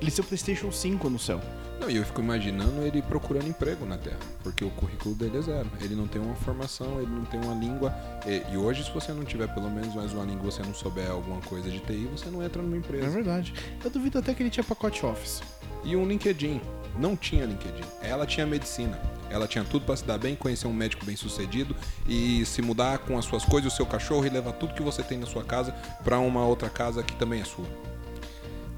Ele 0.00 0.10
o 0.18 0.24
PlayStation 0.24 0.72
5 0.72 1.10
no 1.10 1.18
céu. 1.18 1.40
Não, 1.80 1.90
e 1.90 1.96
eu 1.96 2.04
fico 2.04 2.20
imaginando 2.22 2.82
ele 2.82 3.02
procurando 3.02 3.46
emprego 3.46 3.84
na 3.84 3.98
Terra, 3.98 4.18
porque 4.42 4.64
o 4.64 4.70
currículo 4.70 5.14
dele 5.14 5.36
é 5.38 5.42
zero. 5.42 5.70
Ele 5.80 5.94
não 5.94 6.06
tem 6.06 6.20
uma 6.20 6.34
formação, 6.34 7.00
ele 7.00 7.10
não 7.10 7.24
tem 7.26 7.38
uma 7.40 7.54
língua. 7.54 7.94
E, 8.26 8.42
e 8.52 8.56
hoje, 8.56 8.82
se 8.84 8.90
você 8.90 9.12
não 9.12 9.24
tiver 9.24 9.46
pelo 9.54 9.70
menos 9.70 9.94
mais 9.94 10.12
uma 10.12 10.24
língua, 10.24 10.50
você 10.50 10.62
não 10.62 10.72
souber 10.72 11.10
alguma 11.10 11.40
coisa 11.42 11.70
de 11.70 11.78
TI, 11.80 12.08
você 12.10 12.30
não 12.30 12.42
entra 12.42 12.62
numa 12.62 12.76
É 12.76 12.78
empresa. 12.78 13.10
verdade. 13.10 13.52
Eu 13.84 13.90
duvido 13.90 14.18
até 14.18 14.32
que 14.32 14.42
ele 14.42 14.50
tinha 14.50 14.64
pacote 14.64 15.04
Office. 15.04 15.42
E 15.84 15.94
um 15.94 16.06
LinkedIn. 16.06 16.60
Não 16.98 17.14
tinha 17.14 17.44
LinkedIn. 17.44 17.84
Ela 18.00 18.24
tinha 18.26 18.46
medicina. 18.46 18.98
Ela 19.28 19.46
tinha 19.46 19.62
tudo 19.62 19.84
pra 19.84 19.94
se 19.94 20.04
dar 20.04 20.16
bem, 20.16 20.34
conhecer 20.34 20.66
um 20.66 20.72
médico 20.72 21.04
bem 21.04 21.14
sucedido 21.14 21.76
e 22.08 22.42
se 22.46 22.62
mudar 22.62 22.98
com 23.00 23.18
as 23.18 23.26
suas 23.26 23.44
coisas, 23.44 23.70
o 23.70 23.76
seu 23.76 23.84
cachorro 23.84 24.24
e 24.24 24.30
levar 24.30 24.52
tudo 24.52 24.72
que 24.72 24.82
você 24.82 25.02
tem 25.02 25.18
na 25.18 25.26
sua 25.26 25.44
casa 25.44 25.72
pra 26.02 26.18
uma 26.18 26.46
outra 26.46 26.70
casa 26.70 27.02
que 27.02 27.14
também 27.16 27.42
é 27.42 27.44
sua. 27.44 27.66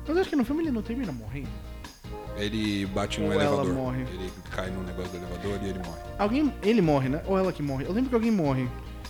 Mas 0.07 0.17
acho 0.17 0.31
que 0.31 0.35
no 0.37 0.45
filme 0.45 0.63
ele 0.65 0.73
não 0.73 0.83
termina 0.83 1.13
morrendo. 1.13 1.49
Ele 2.39 2.87
bate 2.87 3.21
no 3.21 3.27
Ou 3.27 3.33
ela 3.33 3.43
elevador. 3.45 3.73
morre. 3.75 4.03
Ele 4.03 4.31
cai 4.51 4.71
no 4.71 4.83
negócio 4.83 5.11
do 5.11 5.17
elevador 5.19 5.59
e 5.63 5.69
ele 5.69 5.79
morre. 5.79 6.01
Alguém. 6.19 6.55
Ele 6.63 6.81
morre, 6.81 7.09
né? 7.09 7.23
Ou 7.27 7.37
ela 7.39 7.53
que 7.53 7.63
morre. 7.63 7.85
Eu 7.85 7.93
lembro 7.93 8.09
que 8.11 8.15
alguém 8.15 8.31
morre. 8.31 8.69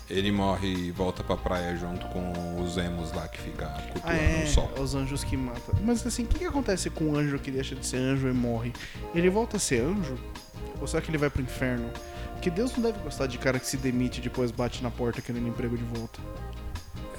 Ele 0.08 0.32
morre 0.32 0.66
e 0.72 0.90
volta 0.90 1.22
pra 1.22 1.36
praia 1.36 1.76
junto 1.76 2.06
com 2.06 2.62
os 2.62 2.78
emos 2.78 3.12
lá 3.12 3.28
que 3.28 3.38
fica 3.38 3.66
cultuando 3.92 4.02
Ah, 4.04 4.16
é. 4.16 4.44
o 4.44 4.48
sol. 4.48 4.70
Os 4.80 4.94
anjos 4.94 5.22
que 5.22 5.36
matam. 5.36 5.74
Mas 5.84 6.06
assim, 6.06 6.22
o 6.22 6.26
que, 6.26 6.38
que 6.38 6.44
acontece 6.46 6.88
com 6.88 7.04
um 7.04 7.16
anjo 7.16 7.38
que 7.38 7.50
deixa 7.50 7.74
de 7.74 7.84
ser 7.84 7.98
anjo 7.98 8.26
e 8.26 8.32
morre? 8.32 8.72
Ele 9.14 9.28
volta 9.28 9.58
a 9.58 9.60
ser 9.60 9.82
anjo? 9.82 10.16
Ou 10.80 10.86
será 10.86 11.02
que 11.02 11.10
ele 11.10 11.18
vai 11.18 11.28
pro 11.28 11.42
inferno? 11.42 11.90
Que 12.40 12.48
Deus 12.48 12.74
não 12.74 12.82
deve 12.84 12.98
gostar 13.00 13.26
de 13.26 13.36
cara 13.36 13.58
que 13.58 13.66
se 13.66 13.76
demite 13.76 14.20
e 14.20 14.22
depois 14.22 14.50
bate 14.50 14.82
na 14.82 14.90
porta 14.90 15.20
querendo 15.20 15.46
emprego 15.48 15.76
de 15.76 15.84
volta. 15.84 16.20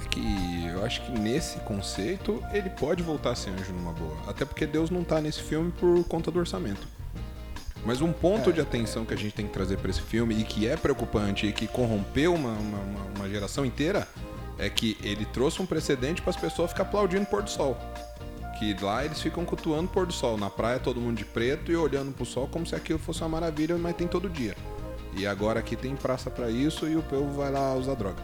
É 0.09 0.11
que 0.11 0.65
eu 0.73 0.83
acho 0.85 1.01
que 1.05 1.11
nesse 1.11 1.59
conceito 1.59 2.43
ele 2.51 2.69
pode 2.69 3.03
voltar 3.03 3.31
a 3.31 3.35
ser 3.35 3.51
anjo 3.51 3.71
numa 3.73 3.91
boa. 3.93 4.17
Até 4.27 4.43
porque 4.43 4.65
Deus 4.65 4.89
não 4.89 5.03
tá 5.03 5.21
nesse 5.21 5.41
filme 5.41 5.71
por 5.71 6.03
conta 6.05 6.31
do 6.31 6.39
orçamento. 6.39 6.87
Mas 7.85 8.01
um 8.01 8.11
ponto 8.11 8.49
É, 8.49 8.53
de 8.53 8.59
atenção 8.59 9.05
que 9.05 9.13
a 9.13 9.17
gente 9.17 9.33
tem 9.33 9.47
que 9.47 9.53
trazer 9.53 9.77
pra 9.77 9.89
esse 9.89 10.01
filme 10.01 10.35
e 10.39 10.43
que 10.43 10.67
é 10.67 10.75
preocupante 10.75 11.45
e 11.47 11.53
que 11.53 11.67
corrompeu 11.67 12.33
uma, 12.33 12.51
uma, 12.51 12.79
uma- 13.15 13.29
geração 13.29 13.63
inteira 13.65 14.07
é 14.57 14.69
que 14.69 14.97
ele 15.01 15.25
trouxe 15.25 15.61
um 15.61 15.65
precedente 15.65 16.21
para 16.21 16.31
as 16.31 16.35
pessoas 16.37 16.71
ficar 16.71 16.83
aplaudindo 16.83 17.23
o 17.23 17.25
pôr 17.27 17.43
do 17.43 17.49
sol. 17.49 17.77
Que 18.57 18.75
lá 18.81 19.05
eles 19.05 19.21
ficam 19.21 19.45
cultuando 19.45 19.85
o 19.85 19.87
pôr 19.87 20.05
do 20.05 20.11
sol. 20.13 20.37
Na 20.37 20.49
praia 20.49 20.79
todo 20.79 20.99
mundo 20.99 21.17
de 21.17 21.23
preto 21.25 21.71
e 21.71 21.75
olhando 21.77 22.11
pro 22.11 22.25
sol 22.25 22.47
como 22.51 22.65
se 22.65 22.75
aquilo 22.75 22.99
fosse 22.99 23.21
uma 23.21 23.29
maravilha, 23.29 23.77
mas 23.77 23.95
tem 23.95 24.07
todo 24.07 24.27
dia. 24.29 24.55
E 25.15 25.25
agora 25.25 25.59
aqui 25.59 25.75
tem 25.75 25.95
praça 25.95 26.29
pra 26.29 26.49
isso 26.49 26.87
e 26.87 26.95
o 26.97 27.01
povo 27.03 27.31
vai 27.37 27.49
lá 27.51 27.73
usar 27.75 27.93
droga. 27.95 28.21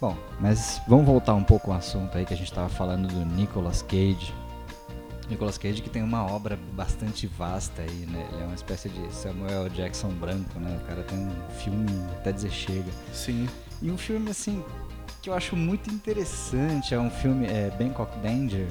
Bom, 0.00 0.16
mas 0.40 0.80
vamos 0.88 1.04
voltar 1.04 1.34
um 1.34 1.44
pouco 1.44 1.70
ao 1.70 1.76
assunto 1.76 2.16
aí 2.16 2.24
que 2.24 2.32
a 2.32 2.36
gente 2.36 2.52
tava 2.52 2.68
falando 2.68 3.06
do 3.08 3.24
Nicolas 3.36 3.82
Cage. 3.82 4.32
Nicolas 5.28 5.58
Cage 5.58 5.82
que 5.82 5.90
tem 5.90 6.02
uma 6.02 6.24
obra 6.26 6.58
bastante 6.72 7.26
vasta 7.26 7.82
aí, 7.82 8.06
né? 8.10 8.26
Ele 8.32 8.42
é 8.42 8.46
uma 8.46 8.54
espécie 8.54 8.88
de 8.88 9.14
Samuel 9.14 9.68
Jackson 9.68 10.08
branco, 10.08 10.58
né? 10.58 10.80
O 10.82 10.86
cara 10.86 11.02
tem 11.02 11.18
um 11.18 11.30
filme 11.58 11.86
até 12.18 12.32
dizer 12.32 12.50
chega. 12.50 12.90
Sim. 13.12 13.46
E 13.82 13.90
um 13.90 13.98
filme 13.98 14.30
assim 14.30 14.64
que 15.22 15.28
eu 15.28 15.34
acho 15.34 15.54
muito 15.54 15.90
interessante, 15.90 16.94
é 16.94 16.98
um 16.98 17.10
filme 17.10 17.46
é 17.46 17.70
Bangkok 17.78 18.18
Danger. 18.20 18.66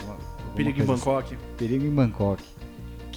Alguma- 0.00 0.14
alguma 0.14 0.54
Perigo 0.56 0.78
em 0.80 0.82
assim. 0.82 0.92
Bangkok. 0.92 1.36
Perigo 1.56 1.84
em 1.86 1.90
Bangkok. 1.94 2.42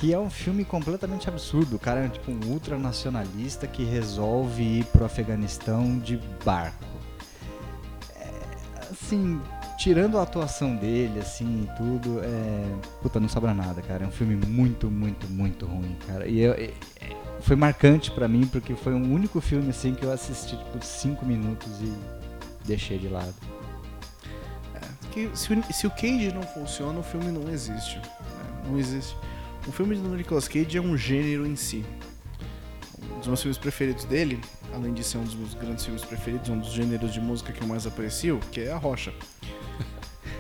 Que 0.04 0.12
é 0.14 0.20
um 0.20 0.30
filme 0.30 0.66
completamente 0.66 1.30
absurdo. 1.30 1.78
O 1.78 1.80
cara 1.80 2.02
é 2.02 2.10
tipo 2.10 2.30
um 2.30 2.52
ultranacionalista 2.52 3.66
que 3.66 3.86
resolve 3.86 4.62
ir 4.62 4.84
pro 4.88 5.06
Afeganistão 5.06 5.98
de 5.98 6.20
barco. 6.44 6.84
É, 8.20 8.30
assim, 8.92 9.40
tirando 9.78 10.18
a 10.18 10.24
atuação 10.24 10.76
dele, 10.76 11.22
assim, 11.22 11.64
e 11.72 11.78
tudo, 11.78 12.20
é. 12.22 12.66
Puta, 13.02 13.18
não 13.18 13.30
sobra 13.30 13.54
nada, 13.54 13.82
cara. 13.82 14.04
É 14.04 14.08
um 14.08 14.12
filme 14.12 14.36
muito, 14.36 14.92
muito, 14.92 15.26
muito 15.30 15.66
ruim, 15.66 15.96
cara. 16.06 16.28
E 16.28 16.42
eu- 16.42 16.52
é- 16.52 16.74
é- 17.00 17.16
foi 17.40 17.56
marcante 17.56 18.12
pra 18.12 18.28
mim 18.28 18.46
porque 18.46 18.76
foi 18.76 18.94
um 18.94 19.14
único 19.14 19.40
filme, 19.40 19.70
assim, 19.70 19.96
que 19.96 20.04
eu 20.04 20.12
assisti, 20.12 20.58
tipo, 20.58 20.84
cinco 20.84 21.26
minutos 21.26 21.80
e 21.82 21.94
deixei 22.66 22.98
de 23.00 23.08
lado. 23.08 23.34
Que 25.14 25.30
se, 25.34 25.54
o, 25.54 25.64
se 25.74 25.88
o 25.88 25.92
Cage 25.92 26.34
não 26.34 26.42
funciona, 26.42 27.00
o 27.00 27.04
filme 27.04 27.32
não 27.32 27.50
existe. 27.50 28.00
né? 28.00 28.04
Não 28.68 28.78
existe. 28.78 29.16
O 29.68 29.72
filme 29.72 29.96
do 29.96 30.10
Nicolas 30.16 30.48
Cage 30.48 30.78
é 30.78 30.82
um 30.82 30.98
gênero 30.98 31.46
em 31.46 31.56
si. 31.56 31.86
Um 33.16 33.20
dos 33.20 33.28
meus 33.28 33.42
filmes 33.42 33.58
preferidos 33.58 34.04
dele, 34.06 34.40
além 34.74 34.94
de 34.94 35.04
ser 35.04 35.18
um 35.18 35.24
dos 35.24 35.36
meus 35.36 35.54
grandes 35.54 35.86
filmes 35.86 36.04
preferidos, 36.04 36.50
um 36.50 36.60
dos 36.60 36.72
gêneros 36.72 37.14
de 37.14 37.22
música 37.22 37.54
que 37.54 37.62
eu 37.62 37.68
mais 37.68 37.88
aprecio, 37.88 38.40
que 38.52 38.62
é 38.62 38.72
a 38.72 38.78
rocha. 38.78 39.14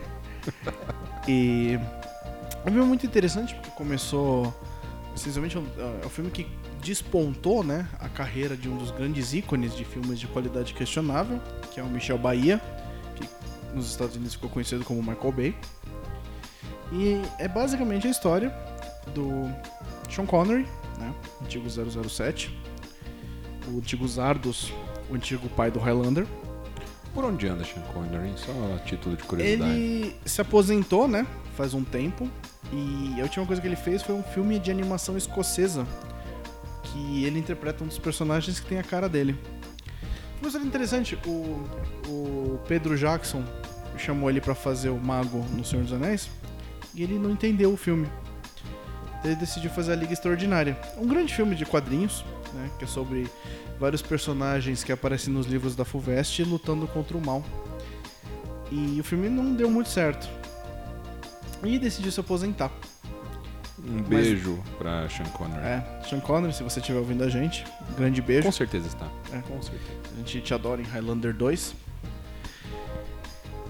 e 1.27 1.79
é 2.65 2.69
um 2.69 2.73
filme 2.73 2.85
muito 2.87 3.05
interessante 3.05 3.53
porque 3.55 3.71
começou, 3.71 4.53
essencialmente, 5.15 5.55
é 5.55 5.59
um- 5.59 6.01
é 6.01 6.05
um 6.05 6.09
filme 6.09 6.29
que 6.29 6.45
despontou, 6.81 7.63
né, 7.63 7.87
a 7.99 8.09
carreira 8.09 8.57
de 8.57 8.67
um 8.67 8.75
dos 8.77 8.91
grandes 8.91 9.33
ícones 9.33 9.73
de 9.75 9.85
filmes 9.85 10.19
de 10.19 10.27
qualidade 10.27 10.73
questionável, 10.73 11.39
que 11.71 11.79
é 11.79 11.83
o 11.83 11.87
Michel 11.87 12.17
Bahia, 12.17 12.59
que 13.15 13.25
nos 13.73 13.89
Estados 13.89 14.15
Unidos 14.17 14.33
ficou 14.33 14.49
conhecido 14.49 14.83
como 14.83 15.01
Michael 15.01 15.31
Bay. 15.31 15.55
E 16.91 17.21
é 17.39 17.47
basicamente 17.47 18.05
a 18.05 18.09
história 18.11 18.49
do 19.13 19.49
Sean 20.09 20.25
Connery, 20.25 20.67
né, 20.97 21.13
antigo 21.41 21.67
007, 21.69 22.57
o 23.67 23.77
antigo 23.77 24.07
Zardos, 24.07 24.71
o 25.09 25.15
antigo 25.15 25.47
pai 25.49 25.71
do 25.71 25.79
Highlander. 25.79 26.25
Por 27.13 27.23
onde 27.23 27.47
anda 27.47 27.63
Sean 27.63 27.83
Connery? 27.93 28.33
Só 28.37 28.51
a 28.75 28.79
título 28.79 29.15
de 29.15 29.23
curiosidade. 29.23 29.71
Ele 29.71 30.15
se 30.25 30.41
aposentou, 30.41 31.07
né, 31.07 31.27
faz 31.55 31.73
um 31.73 31.83
tempo, 31.83 32.29
e 32.71 33.19
a 33.19 33.23
última 33.23 33.45
coisa 33.45 33.61
que 33.61 33.67
ele 33.67 33.75
fez 33.75 34.01
foi 34.01 34.15
um 34.15 34.23
filme 34.23 34.57
de 34.59 34.71
animação 34.71 35.15
escocesa, 35.15 35.85
que 36.83 37.23
ele 37.23 37.39
interpreta 37.39 37.83
um 37.83 37.87
dos 37.87 37.99
personagens 37.99 38.59
que 38.59 38.67
tem 38.67 38.79
a 38.79 38.83
cara 38.83 39.07
dele. 39.07 39.37
Uma 40.39 40.47
história 40.47 40.67
interessante, 40.67 41.17
o, 41.25 41.63
o 42.07 42.59
Pedro 42.67 42.97
Jackson 42.97 43.43
chamou 43.97 44.29
ele 44.29 44.41
pra 44.41 44.55
fazer 44.55 44.89
o 44.89 44.97
mago 44.97 45.45
no 45.55 45.63
Senhor 45.63 45.83
dos 45.83 45.93
Anéis, 45.93 46.29
e 46.95 47.03
ele 47.03 47.17
não 47.17 47.31
entendeu 47.31 47.71
o 47.71 47.77
filme. 47.77 48.07
Ele 49.23 49.35
decidiu 49.35 49.69
fazer 49.71 49.93
a 49.93 49.95
Liga 49.95 50.13
Extraordinária. 50.13 50.77
Um 50.97 51.07
grande 51.07 51.33
filme 51.33 51.55
de 51.55 51.65
quadrinhos, 51.65 52.25
né, 52.53 52.69
que 52.77 52.83
é 52.83 52.87
sobre 52.87 53.29
vários 53.79 54.01
personagens 54.01 54.83
que 54.83 54.91
aparecem 54.91 55.33
nos 55.33 55.45
livros 55.45 55.75
da 55.75 55.85
Fulvestre 55.85 56.43
lutando 56.43 56.87
contra 56.87 57.17
o 57.17 57.25
mal. 57.25 57.43
E 58.71 58.99
o 58.99 59.03
filme 59.03 59.29
não 59.29 59.53
deu 59.53 59.69
muito 59.69 59.89
certo. 59.89 60.27
E 61.63 61.79
decidiu 61.79 62.11
se 62.11 62.19
aposentar. 62.19 62.71
Um 63.85 64.01
beijo 64.01 64.61
pra 64.77 65.09
Sean 65.09 65.25
Connery. 65.25 65.61
É, 65.61 66.01
Sean 66.07 66.19
Connery, 66.19 66.53
se 66.53 66.63
você 66.63 66.79
estiver 66.79 66.99
ouvindo 66.99 67.23
a 67.23 67.29
gente, 67.29 67.65
um 67.91 67.95
grande 67.95 68.21
beijo. 68.21 68.43
Com 68.43 68.51
certeza 68.51 68.87
está. 68.87 69.07
É, 69.31 69.41
com 69.41 69.61
certeza. 69.61 69.99
A 70.13 70.17
gente 70.17 70.41
te 70.41 70.53
adora 70.53 70.81
em 70.81 70.85
Highlander 70.85 71.33
2. 71.33 71.75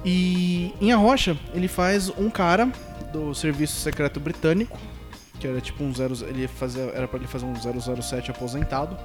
E 0.05 0.73
em 0.81 0.91
A 0.91 0.97
Rocha, 0.97 1.37
ele 1.53 1.67
faz 1.67 2.09
um 2.09 2.29
cara 2.29 2.71
do 3.11 3.33
Serviço 3.33 3.79
Secreto 3.79 4.19
Britânico, 4.19 4.77
que 5.43 5.47
era 5.47 5.59
tipo 5.59 5.83
um 5.83 5.93
zero, 5.93 6.15
ele 6.25 6.47
fazia, 6.47 6.83
era 6.95 7.05
para 7.05 7.19
ele 7.19 7.27
fazer 7.27 7.45
um 7.45 7.53
007 7.53 8.31
aposentado. 8.31 8.97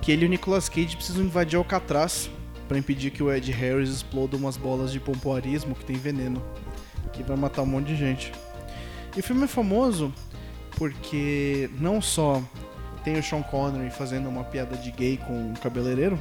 Que 0.00 0.12
ele 0.12 0.24
e 0.24 0.28
o 0.28 0.30
Nicolas 0.30 0.68
Cage 0.68 0.96
precisam 0.96 1.24
invadir 1.24 1.56
Alcatraz 1.56 2.30
para 2.68 2.78
impedir 2.78 3.10
que 3.10 3.20
o 3.20 3.32
Ed 3.32 3.50
Harris 3.50 3.90
exploda 3.90 4.36
umas 4.36 4.56
bolas 4.56 4.92
de 4.92 5.00
pompoarismo 5.00 5.74
que 5.74 5.84
tem 5.84 5.96
veneno, 5.96 6.40
que 7.12 7.24
vai 7.24 7.36
matar 7.36 7.62
um 7.62 7.66
monte 7.66 7.88
de 7.88 7.96
gente. 7.96 8.32
E 9.16 9.18
o 9.18 9.22
filme 9.24 9.42
é 9.42 9.48
famoso 9.48 10.14
porque 10.76 11.68
não 11.80 12.00
só 12.00 12.40
tem 13.02 13.18
o 13.18 13.22
Sean 13.24 13.42
Connery 13.42 13.90
fazendo 13.90 14.28
uma 14.28 14.44
piada 14.44 14.76
de 14.76 14.92
gay 14.92 15.16
com 15.16 15.50
um 15.50 15.54
cabeleireiro, 15.54 16.16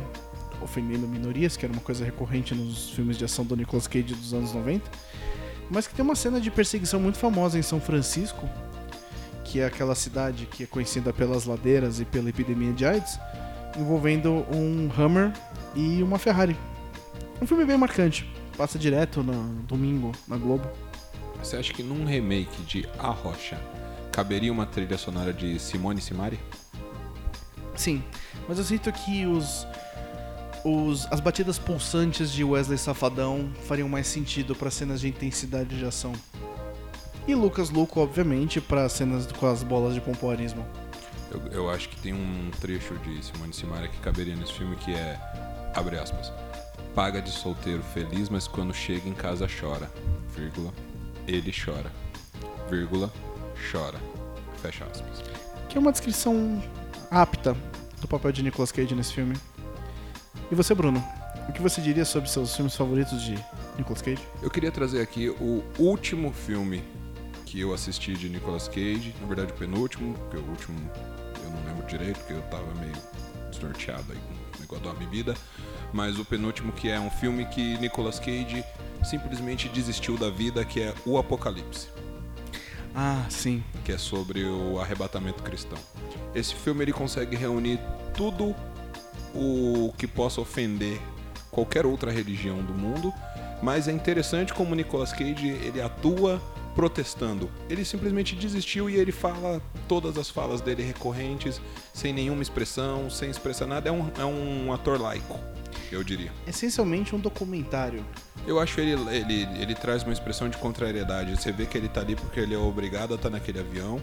ofendendo 0.59 1.07
minorias, 1.07 1.55
que 1.55 1.65
era 1.65 1.71
uma 1.71 1.83
coisa 1.83 2.03
recorrente 2.03 2.55
nos 2.55 2.89
filmes 2.89 3.15
de 3.15 3.25
ação 3.25 3.45
do 3.45 3.55
Nicolas 3.55 3.85
Cage 3.85 4.15
dos 4.15 4.33
anos 4.33 4.53
90, 4.53 4.89
mas 5.69 5.85
que 5.85 5.93
tem 5.93 6.03
uma 6.03 6.15
cena 6.15 6.41
de 6.41 6.49
perseguição 6.49 6.99
muito 6.99 7.19
famosa 7.19 7.59
em 7.59 7.61
São 7.61 7.79
Francisco, 7.79 8.49
que 9.51 9.59
é 9.59 9.65
aquela 9.65 9.93
cidade 9.95 10.45
que 10.45 10.63
é 10.63 10.65
conhecida 10.65 11.11
pelas 11.11 11.43
ladeiras 11.43 11.99
e 11.99 12.05
pela 12.05 12.29
epidemia 12.29 12.71
de 12.71 12.85
AIDS, 12.85 13.19
envolvendo 13.77 14.45
um 14.49 14.89
Hummer 14.97 15.33
e 15.75 16.01
uma 16.01 16.17
Ferrari. 16.17 16.55
Um 17.41 17.45
filme 17.45 17.65
bem 17.65 17.77
marcante, 17.77 18.25
passa 18.57 18.79
direto 18.79 19.21
no 19.21 19.33
domingo 19.63 20.13
na 20.25 20.37
Globo. 20.37 20.69
Você 21.43 21.57
acha 21.57 21.73
que 21.73 21.83
num 21.83 22.05
remake 22.05 22.61
de 22.61 22.87
A 22.97 23.09
Rocha 23.09 23.59
caberia 24.09 24.53
uma 24.53 24.65
trilha 24.65 24.97
sonora 24.97 25.33
de 25.33 25.59
Simone 25.59 25.99
Simari? 25.99 26.39
Sim, 27.75 28.01
mas 28.47 28.57
eu 28.57 28.63
sinto 28.63 28.89
que 28.89 29.25
os, 29.25 29.67
os 30.63 31.11
as 31.11 31.19
batidas 31.19 31.59
pulsantes 31.59 32.31
de 32.31 32.41
Wesley 32.41 32.77
Safadão 32.77 33.51
fariam 33.65 33.89
mais 33.89 34.07
sentido 34.07 34.55
para 34.55 34.71
cenas 34.71 35.01
de 35.01 35.09
intensidade 35.09 35.77
de 35.77 35.83
ação. 35.83 36.13
E 37.27 37.36
Lucas 37.36 37.69
Luco, 37.69 37.99
obviamente, 37.99 38.60
para 38.60 38.89
cenas 38.89 39.27
com 39.31 39.47
as 39.47 39.62
bolas 39.62 39.93
de 39.93 40.01
pompoarismo. 40.01 40.65
Eu, 41.29 41.39
eu 41.51 41.69
acho 41.69 41.88
que 41.89 41.95
tem 42.01 42.13
um 42.13 42.51
trecho 42.60 42.95
de 42.95 43.23
Simone 43.23 43.53
Simari 43.53 43.88
que 43.89 43.97
caberia 43.99 44.36
nesse 44.36 44.53
filme 44.53 44.75
que 44.75 44.91
é, 44.93 45.19
abre 45.75 45.97
aspas, 45.97 46.31
paga 46.95 47.21
de 47.21 47.31
solteiro 47.31 47.81
feliz, 47.84 48.27
mas 48.27 48.47
quando 48.47 48.73
chega 48.73 49.07
em 49.07 49.13
casa 49.13 49.47
chora, 49.47 49.89
vírgula, 50.36 50.73
ele 51.27 51.53
chora, 51.53 51.91
vírgula, 52.69 53.12
chora, 53.71 53.99
fecha 54.62 54.84
aspas. 54.86 55.23
Que 55.69 55.77
é 55.77 55.79
uma 55.79 55.91
descrição 55.91 56.62
apta 57.10 57.55
do 58.01 58.07
papel 58.07 58.31
de 58.31 58.43
Nicolas 58.43 58.71
Cage 58.71 58.93
nesse 58.95 59.13
filme. 59.13 59.38
E 60.51 60.55
você, 60.55 60.73
Bruno? 60.73 61.01
O 61.47 61.53
que 61.53 61.62
você 61.62 61.81
diria 61.81 62.03
sobre 62.03 62.29
seus 62.29 62.55
filmes 62.55 62.75
favoritos 62.75 63.21
de 63.21 63.36
Nicolas 63.77 64.01
Cage? 64.01 64.21
Eu 64.41 64.49
queria 64.49 64.71
trazer 64.71 65.01
aqui 65.01 65.29
o 65.29 65.63
último 65.79 66.34
filme 66.34 66.84
que 67.51 67.59
eu 67.59 67.73
assisti 67.73 68.13
de 68.13 68.29
Nicolas 68.29 68.69
Cage, 68.69 69.13
na 69.19 69.27
verdade 69.27 69.51
o 69.51 69.55
penúltimo, 69.55 70.13
porque 70.13 70.37
o 70.37 70.49
último 70.49 70.79
eu 71.43 71.49
não 71.49 71.65
lembro 71.65 71.85
direito, 71.85 72.17
porque 72.19 72.31
eu 72.31 72.41
tava 72.43 72.73
meio 72.75 72.93
desnorteado 73.49 74.05
aí 74.13 74.17
com 74.17 74.57
o 74.57 74.61
negócio 74.61 74.85
da 74.85 74.93
bebida, 74.93 75.33
mas 75.91 76.17
o 76.17 76.23
penúltimo 76.23 76.71
que 76.71 76.89
é 76.89 76.97
um 76.97 77.09
filme 77.09 77.43
que 77.47 77.77
Nicolas 77.79 78.19
Cage 78.19 78.63
simplesmente 79.03 79.67
desistiu 79.67 80.17
da 80.17 80.29
vida, 80.29 80.63
que 80.63 80.81
é 80.81 80.93
O 81.05 81.17
Apocalipse, 81.17 81.89
Ah, 82.95 83.25
sim. 83.29 83.61
que 83.83 83.91
é 83.91 83.97
sobre 83.97 84.45
o 84.45 84.79
arrebatamento 84.79 85.43
cristão. 85.43 85.77
Esse 86.33 86.55
filme 86.55 86.85
ele 86.85 86.93
consegue 86.93 87.35
reunir 87.35 87.81
tudo 88.15 88.55
o 89.35 89.93
que 89.97 90.07
possa 90.07 90.39
ofender 90.39 91.01
qualquer 91.49 91.85
outra 91.85 92.11
religião 92.13 92.63
do 92.63 92.73
mundo, 92.73 93.13
mas 93.61 93.89
é 93.89 93.91
interessante 93.91 94.53
como 94.53 94.73
Nicolas 94.73 95.11
Cage 95.11 95.49
ele 95.49 95.81
atua 95.81 96.41
protestando. 96.75 97.49
Ele 97.69 97.84
simplesmente 97.84 98.36
desistiu 98.36 98.89
e 98.89 98.95
ele 98.95 99.12
fala 99.12 99.62
todas 99.88 100.17
as 100.17 100.29
falas 100.29 100.62
dele 100.62 100.84
recorrentes, 100.84 101.62
sem 101.93 102.13
nenhuma 102.13 102.41
expressão, 102.41 103.10
sem 103.10 103.29
expressar 103.29 103.67
nada. 103.67 103.89
É 103.89 103.91
um, 103.91 104.12
é 104.17 104.25
um 104.25 104.73
ator 104.73 104.99
laico, 104.99 105.39
eu 105.91 106.03
diria. 106.03 106.31
Essencialmente 106.47 107.15
um 107.15 107.19
documentário. 107.19 108.05
Eu 108.47 108.60
acho 108.60 108.79
ele, 108.79 108.93
ele, 109.10 109.47
ele 109.62 109.75
traz 109.75 110.03
uma 110.03 110.13
expressão 110.13 110.49
de 110.49 110.57
contrariedade. 110.57 111.36
Você 111.36 111.51
vê 111.51 111.65
que 111.65 111.77
ele 111.77 111.88
tá 111.88 112.01
ali 112.01 112.15
porque 112.15 112.39
ele 112.39 112.53
é 112.53 112.57
obrigado 112.57 113.13
a 113.13 113.15
estar 113.15 113.29
naquele 113.29 113.60
avião. 113.60 114.01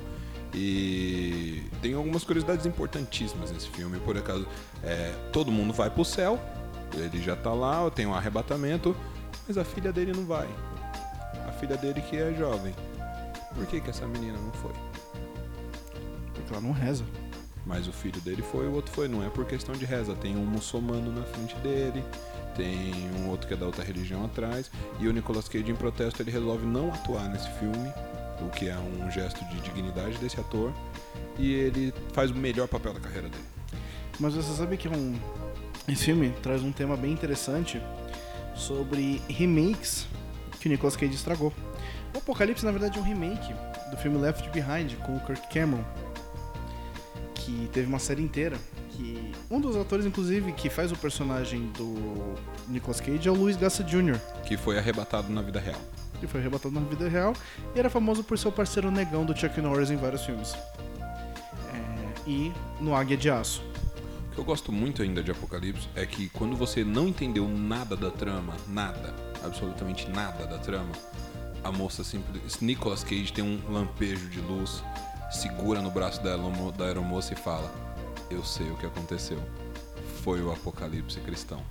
E 0.55 1.63
tem 1.83 1.95
algumas 1.95 2.25
curiosidades 2.25 2.65
importantíssimas 2.65 3.51
nesse 3.51 3.69
filme. 3.69 3.99
Por 4.01 4.17
acaso, 4.17 4.47
é, 4.83 5.13
todo 5.33 5.53
mundo 5.53 5.73
vai 5.75 5.91
pro 5.91 6.05
céu, 6.05 6.41
ele 6.95 7.21
já 7.21 7.37
tá 7.37 7.53
lá, 7.53 7.91
tem 7.91 8.07
um 8.07 8.15
arrebatamento, 8.15 8.97
mas 9.47 9.59
a 9.59 9.65
filha 9.65 9.93
dele 9.93 10.13
não 10.13 10.25
vai. 10.25 10.49
Filha 11.59 11.77
dele 11.77 12.01
que 12.01 12.17
é 12.17 12.33
jovem. 12.35 12.75
Por 13.55 13.67
que, 13.67 13.81
que 13.81 13.91
essa 13.91 14.07
menina 14.07 14.39
não 14.39 14.53
foi? 14.53 14.73
Porque 16.35 16.53
ela 16.53 16.61
não 16.61 16.73
reza. 16.73 17.05
Mas 17.67 17.87
o 17.87 17.93
filho 17.93 18.21
dele 18.21 18.43
foi, 18.43 18.67
o 18.67 18.73
outro 18.73 18.93
foi. 18.93 19.09
Não 19.09 19.25
é 19.25 19.29
por 19.29 19.45
questão 19.45 19.75
de 19.75 19.85
reza. 19.85 20.15
Tem 20.15 20.37
um 20.37 20.47
muçulmano 20.47 21.13
na 21.13 21.23
frente 21.25 21.55
dele, 21.57 22.03
tem 22.57 23.11
um 23.21 23.29
outro 23.29 23.47
que 23.47 23.55
é 23.55 23.57
da 23.57 23.67
outra 23.67 23.85
religião 23.85 24.25
atrás. 24.25 24.71
E 25.01 25.09
o 25.09 25.13
Nicolas 25.13 25.49
Cage, 25.49 25.71
em 25.71 25.75
protesto, 25.75 26.23
ele 26.23 26.31
resolve 26.31 26.65
não 26.65 26.93
atuar 26.93 27.29
nesse 27.29 27.51
filme, 27.59 27.93
o 28.41 28.49
que 28.51 28.69
é 28.69 28.77
um 28.77 29.11
gesto 29.11 29.45
de 29.47 29.61
dignidade 29.61 30.17
desse 30.19 30.41
ator. 30.41 30.73
E 31.39 31.53
ele 31.53 31.93
faz 32.13 32.31
o 32.31 32.35
melhor 32.35 32.69
papel 32.69 32.95
da 32.95 33.01
carreira 33.01 33.29
dele. 33.29 33.45
Mas 34.19 34.35
você 34.35 34.53
sabe 34.55 34.77
que 34.77 34.89
um... 34.89 35.19
esse 35.89 36.05
filme 36.05 36.33
traz 36.43 36.63
um 36.63 36.73
tema 36.73 36.97
bem 36.97 37.13
interessante 37.13 37.83
sobre 38.55 39.23
remakes 39.29 40.07
que 40.61 40.67
o 40.67 40.71
Nicolas 40.71 40.97
Cage 40.97 41.15
estragou. 41.15 41.53
O 42.15 42.19
Apocalipse, 42.19 42.65
na 42.65 42.71
verdade, 42.73 42.99
é 42.99 43.01
um 43.01 43.05
remake 43.05 43.53
do 43.91 43.97
filme 43.97 44.19
Left 44.19 44.49
Behind 44.51 44.95
com 45.05 45.17
o 45.17 45.21
Kirk 45.21 45.49
Cameron, 45.53 45.85
que 47.35 47.69
teve 47.73 47.87
uma 47.87 47.99
série 47.99 48.23
inteira. 48.23 48.57
Que 48.91 49.33
um 49.51 49.61
dos 49.61 49.77
atores, 49.77 50.05
inclusive, 50.05 50.53
que 50.53 50.69
faz 50.69 50.91
o 50.91 50.97
personagem 50.97 51.71
do 51.77 52.35
Nicolas 52.67 53.01
Cage 53.01 53.29
é 53.29 53.31
o 53.31 53.35
Luis 53.35 53.57
Gassa 53.57 53.85
Jr., 53.85 54.19
Que 54.45 54.57
foi 54.57 54.77
arrebatado 54.79 55.33
na 55.33 55.41
vida 55.43 55.61
real. 55.61 55.81
que 56.19 56.27
foi 56.27 56.41
arrebatado 56.41 56.75
na 56.75 56.81
vida 56.81 57.09
real 57.09 57.33
e 57.77 57.79
era 57.79 57.89
famoso 57.89 58.25
por 58.25 58.37
ser 58.37 58.49
o 58.49 58.53
parceiro 58.53 58.91
negão 58.91 59.25
do 59.25 59.37
Chuck 59.39 59.61
Norris 59.61 59.89
em 59.91 59.97
vários 59.97 60.25
filmes. 60.25 60.53
É, 61.73 62.29
e 62.29 62.53
no 62.81 62.93
Águia 62.95 63.17
de 63.17 63.31
Aço. 63.31 63.63
O 64.33 64.35
que 64.35 64.39
eu 64.41 64.45
gosto 64.45 64.73
muito 64.73 65.01
ainda 65.03 65.23
de 65.23 65.31
Apocalipse 65.31 65.89
é 65.95 66.05
que 66.05 66.29
quando 66.31 66.57
você 66.57 66.83
não 66.83 67.07
entendeu 67.07 67.47
nada 67.49 67.97
da 67.97 68.11
trama, 68.11 68.57
nada, 68.67 69.15
absolutamente 69.45 70.09
nada 70.11 70.47
da 70.47 70.59
trama, 70.59 70.93
a 71.65 71.71
moça 71.73 72.03
simples. 72.05 72.61
Nicolas 72.61 73.03
Cage 73.05 73.33
tem 73.33 73.45
um 73.45 73.61
lampejo 73.73 74.29
de 74.29 74.41
luz, 74.41 74.83
segura 75.31 75.81
no 75.81 75.91
braço 75.91 76.23
da, 76.23 76.37
da 76.37 76.85
aeromoça 76.85 77.33
e 77.33 77.37
fala: 77.37 77.71
Eu 78.31 78.45
sei 78.45 78.71
o 78.71 78.77
que 78.77 78.87
aconteceu. 78.87 79.39
Foi 80.23 80.43
o 80.43 80.51
apocalipse 80.53 81.21
cristão. 81.21 81.63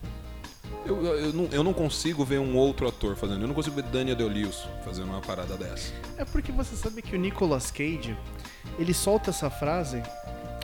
Eu, 0.86 1.04
eu, 1.06 1.20
eu 1.20 1.34
não, 1.34 1.46
eu 1.52 1.64
não 1.64 1.74
consigo 1.74 2.24
ver 2.24 2.40
um 2.40 2.56
outro 2.56 2.88
ator 2.88 3.16
fazendo. 3.16 3.42
Eu 3.42 3.48
não 3.48 3.56
consigo 3.56 3.76
ver 3.76 3.84
Daniel 3.84 4.16
Deolius 4.16 4.68
fazendo 4.86 5.08
uma 5.10 5.22
parada 5.22 5.56
dessa. 5.58 5.92
É 6.18 6.24
porque 6.26 6.52
você 6.52 6.76
sabe 6.76 7.02
que 7.02 7.16
o 7.16 7.20
Nicolas 7.20 7.72
Cage, 7.72 8.18
ele 8.80 8.94
solta 8.94 9.30
essa 9.32 9.50
frase 9.50 10.02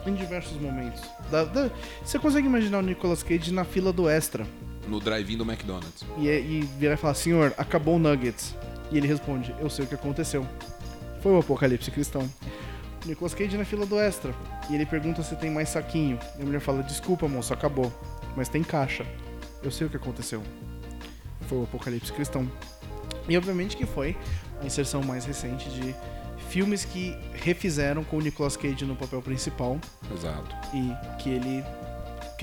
em 0.06 0.14
diversos 0.14 0.58
momentos. 0.60 1.02
Da- 1.30 1.44
da- 1.44 1.70
você 2.02 2.18
consegue 2.18 2.46
imaginar 2.46 2.78
o 2.78 2.82
Nicolas 2.82 3.22
Cage 3.22 3.52
na 3.52 3.64
fila 3.64 3.92
do 3.92 4.08
Extra 4.08 4.46
No 4.88 5.00
drive-in 5.00 5.36
do 5.36 5.44
McDonald's. 5.44 6.04
e, 6.18 6.28
e 6.28 6.68
virar 6.78 6.94
e 6.94 6.96
falar, 6.96 7.14
senhor, 7.14 7.54
acabou 7.56 7.96
o 7.96 7.98
Nuggets. 7.98 8.54
E 8.90 8.98
ele 8.98 9.06
responde, 9.06 9.54
eu 9.58 9.70
sei 9.70 9.84
o 9.84 9.88
que 9.88 9.94
aconteceu. 9.94 10.46
Foi 11.22 11.32
o 11.32 11.38
apocalipse 11.38 11.90
cristão. 11.90 12.28
Nicolas 13.06 13.34
Cage 13.34 13.56
na 13.56 13.64
fila 13.64 13.86
do 13.86 13.98
Extra. 13.98 14.34
E 14.70 14.74
ele 14.74 14.86
pergunta 14.86 15.22
se 15.22 15.34
tem 15.36 15.50
mais 15.50 15.70
saquinho. 15.70 16.18
E 16.38 16.42
a 16.42 16.44
mulher 16.44 16.60
fala, 16.60 16.82
desculpa 16.82 17.26
moço, 17.28 17.52
acabou. 17.52 17.92
Mas 18.36 18.48
tem 18.48 18.62
caixa. 18.62 19.06
Eu 19.62 19.70
sei 19.70 19.86
o 19.86 19.90
que 19.90 19.96
aconteceu. 19.96 20.42
Foi 21.48 21.58
o 21.58 21.62
apocalipse 21.64 22.12
cristão. 22.12 22.46
E 23.28 23.36
obviamente 23.36 23.76
que 23.76 23.86
foi 23.86 24.16
a 24.60 24.66
inserção 24.66 25.02
mais 25.02 25.24
recente 25.24 25.68
de 25.70 25.94
filmes 26.48 26.84
que 26.84 27.16
refizeram 27.32 28.04
com 28.04 28.18
o 28.18 28.20
Nicolas 28.20 28.56
Cage 28.56 28.84
no 28.84 28.94
papel 28.94 29.20
principal 29.22 29.78
Exato. 30.14 30.54
e 30.74 31.22
que 31.22 31.30
ele 31.30 31.64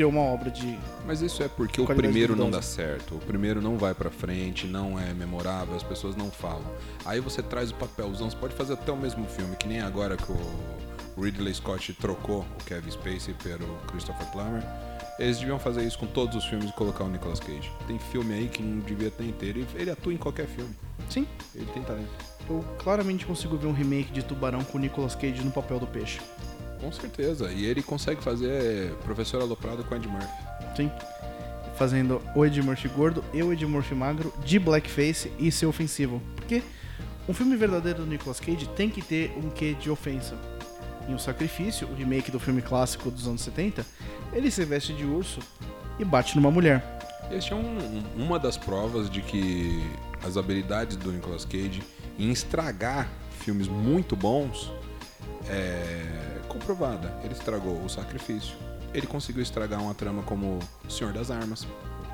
criou 0.02 0.12
uma 0.12 0.22
obra 0.22 0.50
de 0.50 0.80
Mas 1.06 1.22
isso 1.22 1.44
é 1.44 1.48
porque 1.48 1.80
o 1.80 1.86
primeiro 1.86 2.36
não 2.36 2.50
dá 2.50 2.62
certo. 2.62 3.16
O 3.16 3.20
primeiro 3.20 3.62
não 3.62 3.78
vai 3.78 3.94
pra 3.94 4.10
frente, 4.10 4.66
não 4.66 5.00
é 5.00 5.14
memorável, 5.14 5.76
as 5.76 5.84
pessoas 5.84 6.16
não 6.16 6.32
falam. 6.32 6.66
Aí 7.06 7.20
você 7.20 7.44
traz 7.44 7.70
o 7.70 7.76
papelzão, 7.76 8.28
você 8.28 8.36
pode 8.36 8.56
fazer 8.56 8.74
até 8.74 8.92
o 8.92 8.98
mesmo 8.98 9.28
filme, 9.28 9.56
que 9.56 9.68
nem 9.68 9.80
agora 9.80 10.18
que 10.18 10.32
o 10.32 11.22
Ridley 11.22 11.54
Scott 11.54 11.94
trocou 11.94 12.40
o 12.40 12.64
Kevin 12.66 12.90
Spacey 12.90 13.36
pelo 13.44 13.68
Christopher 13.88 14.26
Plummer. 14.32 14.64
Eles 15.20 15.38
deviam 15.38 15.60
fazer 15.60 15.84
isso 15.84 16.00
com 16.00 16.08
todos 16.08 16.36
os 16.36 16.46
filmes 16.46 16.72
e 16.72 16.74
colocar 16.74 17.04
o 17.04 17.10
Nicolas 17.10 17.40
Cage. 17.40 17.72
Tem 17.86 18.00
filme 18.00 18.34
aí 18.34 18.48
que 18.48 18.64
não 18.64 18.80
devia 18.80 19.12
ter 19.12 19.26
inteiro. 19.26 19.60
Ele, 19.60 19.68
ele 19.76 19.92
atua 19.92 20.12
em 20.12 20.18
qualquer 20.18 20.48
filme. 20.48 20.74
Sim, 21.12 21.28
Ele 21.54 21.66
tem 21.74 21.84
talento. 21.84 22.10
eu 22.50 22.64
claramente 22.80 23.26
consigo 23.26 23.56
ver 23.56 23.68
um 23.68 23.74
remake 23.74 24.12
de 24.12 24.24
Tubarão 24.24 24.64
com 24.64 24.78
o 24.78 24.82
Nicolas 24.82 25.14
Cage 25.14 25.44
no 25.44 25.52
papel 25.52 25.78
do 25.80 25.86
peixe. 25.86 26.20
Com 26.82 26.92
certeza. 26.92 27.52
E 27.52 27.66
ele 27.66 27.82
consegue 27.84 28.22
fazer 28.24 28.92
Professor 29.06 29.42
Aloprado 29.42 29.84
com 29.84 29.96
Ed 29.96 30.08
Murphy. 30.08 30.28
Sim. 30.76 30.92
Fazendo 31.78 32.22
o 32.36 32.46
Ed 32.46 32.62
Murphy 32.62 32.88
gordo 32.90 33.24
e 33.34 33.42
o 33.42 33.54
Ed 33.54 33.66
Murphy 33.66 33.96
magro 33.96 34.34
de 34.44 34.60
blackface 34.60 35.32
e 35.40 35.52
ser 35.52 35.68
ofensivo. 35.68 36.22
Porque 36.36 36.62
um 37.30 37.34
filme 37.34 37.56
verdadeiro 37.56 38.00
do 38.00 38.06
Nicolas 38.06 38.40
Cage 38.40 38.68
tem 38.76 38.90
que 38.90 39.02
ter 39.02 39.32
um 39.38 39.50
quê 39.50 39.74
de 39.80 39.90
ofensa. 39.90 40.36
Em 41.08 41.14
O 41.14 41.20
Sacrifício, 41.20 41.88
o 41.88 41.96
remake 41.96 42.30
do 42.32 42.40
filme 42.40 42.62
clássico 42.62 43.10
dos 43.10 43.28
anos 43.28 43.42
70, 43.42 43.86
ele 44.34 44.52
se 44.52 44.64
veste 44.66 44.94
de 44.94 45.04
urso 45.06 45.40
e 46.00 46.06
bate 46.06 46.36
numa 46.36 46.52
mulher. 46.52 46.84
Este 47.32 47.54
é 47.54 47.56
um- 47.56 47.60
um- 48.18 48.24
uma 48.26 48.38
das 48.38 48.58
provas 48.58 49.10
de 49.10 49.22
que 49.22 49.82
as 50.24 50.38
habilidades 50.38 50.98
do 50.98 51.12
Nicolas 51.12 51.46
Cage 51.46 51.82
em 52.20 52.30
estragar 52.32 53.08
filmes 53.40 53.68
muito 53.68 54.16
bons 54.16 54.72
é 55.50 56.11
comprovada. 56.52 57.14
Ele 57.24 57.34
estragou 57.34 57.82
o 57.84 57.90
Sacrifício. 57.90 58.56
Ele 58.94 59.08
conseguiu 59.08 59.42
estragar 59.42 59.82
uma 59.82 59.94
trama 59.94 60.22
como 60.24 60.60
O 60.86 60.92
Senhor 60.92 61.14
das 61.14 61.32
Armas, 61.32 61.66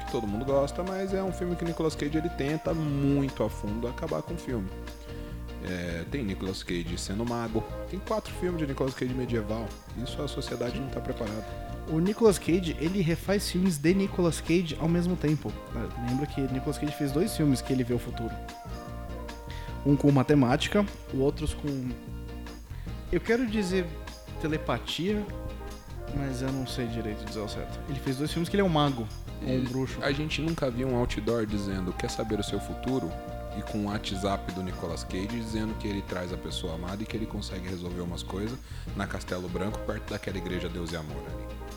que 0.06 0.12
todo 0.12 0.28
mundo 0.28 0.45
gosta, 0.45 0.84
mas 0.84 1.13
é 1.13 1.23
um 1.23 1.32
filme 1.32 1.56
que 1.56 1.65
Nicolas 1.65 1.95
Cage 1.95 2.17
ele 2.17 2.30
tenta 2.30 2.73
muito 2.73 3.43
a 3.43 3.50
fundo 3.50 3.88
acabar 3.88 4.21
com 4.21 4.36
o 4.36 4.38
filme. 4.38 4.69
É, 5.65 6.06
tem 6.12 6.23
Nicolas 6.23 6.63
Cage 6.63 6.97
sendo 6.97 7.26
mago. 7.26 7.63
Tem 7.89 8.00
quatro 8.00 8.34
filmes 8.36 8.60
de 8.60 8.67
Nicolas 8.67 8.93
Cage 8.93 9.13
medieval. 9.13 9.67
Isso 10.02 10.21
a 10.21 10.28
sociedade 10.28 10.80
não 10.80 10.88
está 10.88 11.00
preparada. 11.02 11.45
O 11.89 12.00
Nicolas 12.00 12.38
Cage, 12.38 12.76
ele 12.80 13.02
refaz 13.02 13.50
filmes 13.50 13.78
de 13.78 13.93
Nicolas 13.93 14.39
Cage 14.39 14.78
ao 14.80 14.88
mesmo 14.88 15.15
tempo. 15.15 15.52
né? 15.73 15.88
Lembra 16.10 16.28
que 16.28 16.41
Nicolas 16.41 16.78
Cage 16.78 16.91
fez 16.93 17.12
dois 17.12 17.36
filmes 17.36 17.62
que 17.62 17.73
ele 17.73 17.84
vê 17.84 17.93
o 17.93 18.00
futuro. 18.00 18.34
Um 19.86 19.95
com 19.95 20.12
matemática, 20.12 20.86
o 21.13 21.19
outro 21.19 21.47
com... 21.56 21.89
Eu 23.12 23.21
quero 23.21 23.47
dizer 23.47 23.88
telepatia, 24.38 25.26
mas 26.15 26.41
eu 26.41 26.52
não 26.52 26.65
sei 26.65 26.88
direito 26.88 27.23
dizer 27.26 27.39
ao 27.39 27.50
certo. 27.50 27.80
Ele 27.89 28.00
fez 28.00 28.17
dois 28.17 28.32
filmes 28.32 28.50
que 28.50 28.56
ele 28.56 28.62
é 28.62 28.65
um 28.65 28.69
mago, 28.69 29.08
um 29.41 29.63
bruxo. 29.65 30.00
A 30.02 30.12
gente 30.12 30.41
nunca 30.41 30.69
viu 30.69 30.88
um 30.88 30.95
outdoor 30.95 31.45
dizendo 31.45 31.93
quer 31.93 32.10
saber 32.10 32.39
o 32.39 32.43
seu 32.43 32.60
futuro 32.60 33.12
e 33.58 33.62
com 33.63 33.80
um 33.80 33.86
WhatsApp 33.88 34.52
do 34.54 34.62
Nicolas 34.62 35.04
Cage 35.04 35.28
dizendo 35.28 35.73
que 35.80 35.88
ele 35.88 36.02
traz 36.04 36.32
a 36.32 36.38
pessoa 36.38 36.76
amada 36.76 37.02
e 37.02 37.06
que 37.06 37.17
ele 37.17 37.26
consegue 37.26 37.67
resolver 37.67 38.02
umas 38.02 38.21
coisas 38.21 38.58
na 38.95 39.08
Castelo 39.08 39.50
Branco 39.50 39.80
perto 39.80 40.12
daquela 40.12 40.38
igreja 40.38 40.69
Deus 40.69 40.91
e 40.91 40.97
Amor 40.97 41.17
ali. 41.17 41.67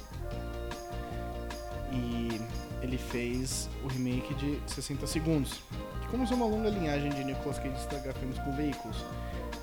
E 1.92 2.40
ele 2.82 2.98
fez 2.98 3.68
o 3.82 3.88
remake 3.88 4.34
de 4.34 4.60
60 4.66 5.06
Segundos, 5.06 5.60
que 6.02 6.08
começou 6.08 6.36
uma 6.36 6.46
longa 6.46 6.68
linhagem 6.68 7.10
de 7.10 7.24
Nicolas 7.24 7.58
Cage 7.58 7.74
estragar 7.76 8.14
filmes 8.14 8.38
com 8.38 8.54
veículos. 8.54 8.96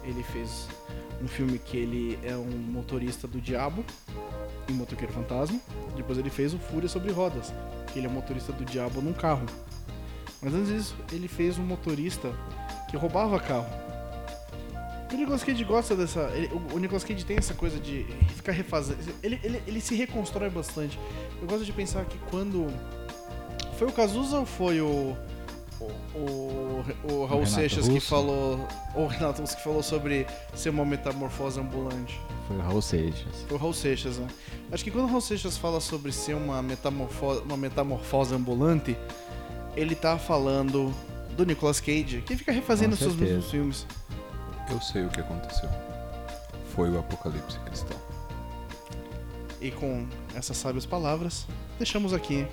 Ele 0.04 0.24
fez 0.24 0.68
um 1.22 1.28
filme 1.28 1.58
que 1.60 1.78
ele 1.78 2.20
é 2.24 2.36
um 2.36 2.50
motorista 2.50 3.28
do 3.28 3.40
diabo, 3.42 3.84
em 4.70 4.74
Motoqueiro 4.74 5.14
Fantasma. 5.14 5.60
Depois 5.96 6.18
ele 6.18 6.30
fez 6.30 6.54
o 6.54 6.60
Fúria 6.60 6.88
sobre 6.90 7.12
Rodas, 7.12 7.54
que 7.92 8.00
ele 8.00 8.08
é 8.08 8.10
um 8.10 8.14
motorista 8.14 8.52
do 8.52 8.64
diabo 8.66 9.02
num 9.02 9.14
carro. 9.14 9.46
Mas 10.42 10.54
antes 10.54 10.68
disso, 10.70 10.96
ele 11.12 11.28
fez 11.28 11.58
um 11.58 11.64
motorista 11.64 12.32
que 12.90 12.96
roubava 12.98 13.40
carro. 13.40 13.68
O 15.12 15.16
Nicolas 15.16 15.44
Cage 15.44 15.64
gosta 15.64 15.96
dessa. 15.96 16.30
ele- 16.36 16.50
o 16.74 16.78
Nicolas 16.78 17.04
Cage 17.04 17.26
tem 17.26 17.38
essa 17.38 17.54
coisa 17.54 17.80
de 17.80 18.04
ficar 18.36 18.52
refazendo. 18.52 19.00
Ele, 19.24 19.40
ele, 19.42 19.64
ele 19.66 19.82
se 19.82 19.96
reconstrói 19.96 20.50
bastante. 20.50 21.00
Eu 21.42 21.48
gosto 21.48 21.66
de 21.66 21.72
pensar 21.72 22.04
que 22.06 22.18
quando. 22.30 22.68
Foi 23.80 23.88
o 23.88 23.92
Cazuza 23.92 24.38
ou 24.40 24.46
foi 24.46 24.82
o. 24.82 25.16
O, 25.80 26.84
o, 27.04 27.26
Raul 27.26 27.44
Renato 27.44 27.50
Seixas 27.50 27.86
que 27.88 27.94
Russo? 27.96 28.08
falou. 28.08 28.68
Ou 28.96 29.04
o 29.04 29.08
Renato 29.08 29.42
Russo 29.42 29.56
que 29.56 29.64
falou 29.64 29.84
sobre 29.84 30.26
ser 30.56 30.70
uma 30.70 30.84
metamorfose 30.84 31.60
ambulante? 31.60 32.20
Foi 32.48 32.58
o 32.58 32.62
Raul 32.62 32.82
Seixas. 32.82 33.46
Foi 33.48 33.58
o 33.58 33.60
Raul 33.60 33.74
Seixas, 33.74 34.18
né? 34.18 34.28
Acho 34.72 34.84
que 34.84 34.90
quando 34.90 35.06
o 35.06 35.08
Raul 35.08 35.22
Seixas 35.22 35.58
fala 35.58 35.80
sobre 35.80 36.12
ser 36.12 36.36
uma 36.36 36.62
metamorfose, 36.62 37.42
uma 37.42 37.58
metamorfose 37.58 38.34
ambulante, 38.34 38.98
ele 39.76 39.96
tá 39.96 40.18
falando 40.18 40.94
do 41.36 41.46
Nicolas 41.46 41.80
Cage, 41.80 42.24
que 42.26 42.36
fica 42.36 42.52
refazendo 42.52 42.96
seus 42.96 43.16
mesmos 43.16 43.52
filmes. 43.52 43.86
Eu 44.70 44.82
sei 44.82 45.06
o 45.06 45.10
que 45.10 45.20
aconteceu. 45.20 45.70
Foi 46.74 46.90
o 46.90 47.00
apocalipse 47.00 47.60
cristão. 47.60 47.98
E 49.62 49.72
com 49.72 50.08
essas 50.36 50.58
sábias 50.58 50.86
palavras, 50.86 51.46
deixamos 51.78 52.14
aqui 52.14 52.46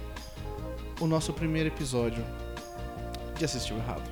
o 1.00 1.06
nosso 1.06 1.32
primeiro 1.32 1.68
episódio 1.68 2.24
de 3.36 3.44
Assistiu 3.44 3.76
Errado. 3.76 4.02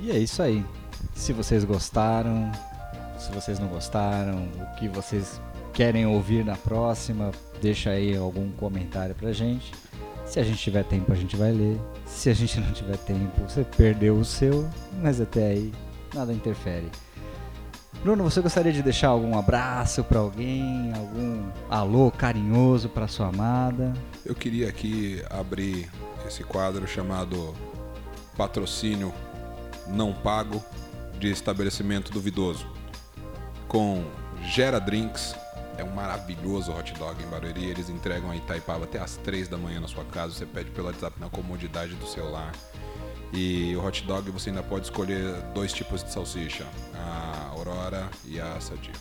E 0.00 0.10
é 0.10 0.18
isso 0.18 0.42
aí. 0.42 0.64
Se 1.14 1.32
vocês 1.32 1.64
gostaram, 1.64 2.50
se 3.18 3.30
vocês 3.32 3.58
não 3.58 3.68
gostaram, 3.68 4.48
o 4.56 4.74
que 4.76 4.88
vocês 4.88 5.40
querem 5.72 6.06
ouvir 6.06 6.44
na 6.44 6.56
próxima, 6.56 7.30
deixa 7.60 7.90
aí 7.90 8.16
algum 8.16 8.50
comentário 8.52 9.14
pra 9.14 9.32
gente. 9.32 9.72
Se 10.26 10.38
a 10.38 10.42
gente 10.42 10.58
tiver 10.58 10.84
tempo, 10.84 11.12
a 11.12 11.16
gente 11.16 11.36
vai 11.36 11.52
ler. 11.52 11.78
Se 12.06 12.30
a 12.30 12.34
gente 12.34 12.60
não 12.60 12.72
tiver 12.72 12.96
tempo, 12.98 13.42
você 13.42 13.64
perdeu 13.76 14.16
o 14.16 14.24
seu, 14.24 14.68
mas 15.02 15.20
até 15.20 15.48
aí 15.48 15.72
nada 16.14 16.32
interfere. 16.32 16.88
Bruno, 17.98 18.24
você 18.24 18.40
gostaria 18.40 18.72
de 18.72 18.82
deixar 18.82 19.08
algum 19.08 19.38
abraço 19.38 20.02
pra 20.04 20.20
alguém, 20.20 20.90
algum 20.94 21.50
alô 21.68 22.10
carinhoso 22.10 22.88
pra 22.88 23.06
sua 23.06 23.28
amada? 23.28 23.92
Eu 24.24 24.34
queria 24.34 24.68
aqui 24.68 25.22
abrir 25.28 25.90
esse 26.26 26.42
quadro 26.42 26.86
chamado 26.88 27.54
Patrocínio 28.38 29.12
Não 29.88 30.14
Pago 30.14 30.64
de 31.18 31.30
Estabelecimento 31.30 32.10
Duvidoso 32.10 32.66
com 33.68 34.02
Gera 34.44 34.80
Drinks. 34.80 35.34
É 35.76 35.84
um 35.84 35.90
maravilhoso 35.90 36.72
hot 36.72 36.94
dog 36.94 37.22
em 37.22 37.26
Barueri. 37.26 37.64
Eles 37.64 37.90
entregam 37.90 38.30
a 38.30 38.36
Itaipava 38.36 38.84
até 38.84 38.98
às 38.98 39.16
3 39.18 39.46
da 39.48 39.58
manhã 39.58 39.80
na 39.80 39.88
sua 39.88 40.04
casa. 40.04 40.32
Você 40.32 40.46
pede 40.46 40.70
pelo 40.70 40.86
WhatsApp 40.86 41.20
na 41.20 41.28
comodidade 41.28 41.94
do 41.94 42.06
celular. 42.06 42.52
E 43.32 43.76
o 43.76 43.84
hot 43.84 44.02
dog 44.04 44.30
você 44.30 44.50
ainda 44.50 44.62
pode 44.62 44.86
escolher 44.86 45.34
dois 45.54 45.72
tipos 45.72 46.02
de 46.02 46.12
salsicha, 46.12 46.66
a 46.94 47.50
Aurora 47.50 48.08
e 48.24 48.40
a 48.40 48.60
Sadia. 48.60 48.92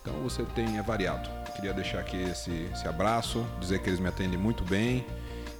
Então 0.00 0.14
você 0.22 0.42
tem, 0.54 0.78
é 0.78 0.82
variado. 0.82 1.28
Queria 1.54 1.72
deixar 1.72 2.00
aqui 2.00 2.16
esse, 2.22 2.68
esse 2.72 2.86
abraço, 2.86 3.44
dizer 3.60 3.80
que 3.80 3.90
eles 3.90 4.00
me 4.00 4.08
atendem 4.08 4.38
muito 4.38 4.64
bem 4.64 5.04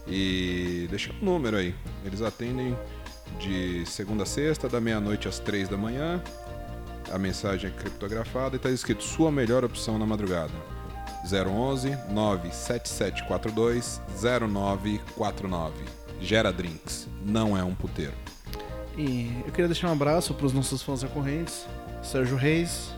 e 0.07 0.87
deixar 0.91 1.13
um 1.15 1.25
número 1.25 1.57
aí. 1.57 1.75
Eles 2.05 2.23
atendem 2.23 2.77
de 3.39 3.85
segunda 3.87 4.25
a 4.25 4.27
sexta, 4.27 4.69
da 4.69 4.81
meia-noite 4.81 5.29
às 5.29 5.39
três 5.39 5.69
da 5.69 5.77
manhã. 5.77 6.23
A 7.13 7.19
mensagem 7.19 7.71
é 7.71 7.73
criptografada 7.73 8.55
e 8.55 8.59
está 8.59 8.71
escrito 8.71 9.03
sua 9.03 9.31
melhor 9.31 9.65
opção 9.65 9.99
na 9.99 10.07
madrugada. 10.07 10.53
011 11.25 11.91
97742 12.11 14.01
0949. 14.21 16.02
Gera 16.23 16.53
Drinks, 16.53 17.09
não 17.25 17.57
é 17.57 17.65
um 17.65 17.75
puteiro. 17.75 18.15
E 18.97 19.31
eu 19.45 19.53
queria 19.53 19.67
deixar 19.67 19.89
um 19.89 19.93
abraço 19.93 20.35
para 20.35 20.47
os 20.47 20.53
nossos 20.53 20.83
fãs 20.83 21.03
recorrentes: 21.03 21.67
Sérgio 22.03 22.37
Reis, 22.37 22.91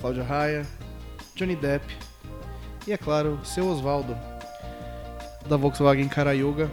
Cláudia 0.00 0.22
Raia, 0.22 0.66
Johnny 1.34 1.56
Depp 1.56 1.84
e, 2.86 2.92
é 2.92 2.96
claro, 2.96 3.40
seu 3.44 3.66
Osvaldo, 3.66 4.16
da 5.48 5.56
Volkswagen 5.56 6.08
Carayuga, 6.08 6.70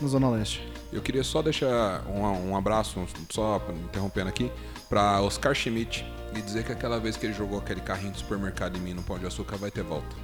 na 0.00 0.08
Zona 0.08 0.30
Leste. 0.30 0.66
Eu 0.92 1.02
queria 1.02 1.22
só 1.22 1.42
deixar 1.42 2.02
um, 2.08 2.50
um 2.50 2.56
abraço, 2.56 3.06
só 3.30 3.62
interrompendo 3.84 4.28
aqui, 4.28 4.50
para 4.88 5.20
Oscar 5.20 5.54
Schmidt 5.54 6.04
e 6.34 6.40
dizer 6.40 6.64
que 6.64 6.72
aquela 6.72 6.98
vez 6.98 7.16
que 7.16 7.26
ele 7.26 7.34
jogou 7.34 7.58
aquele 7.58 7.80
carrinho 7.80 8.12
de 8.12 8.18
supermercado 8.18 8.76
em 8.76 8.80
mim 8.80 8.94
no 8.94 9.02
Pão 9.02 9.18
de 9.18 9.26
Açúcar 9.26 9.56
vai 9.56 9.70
ter 9.70 9.82
volta. 9.84 10.16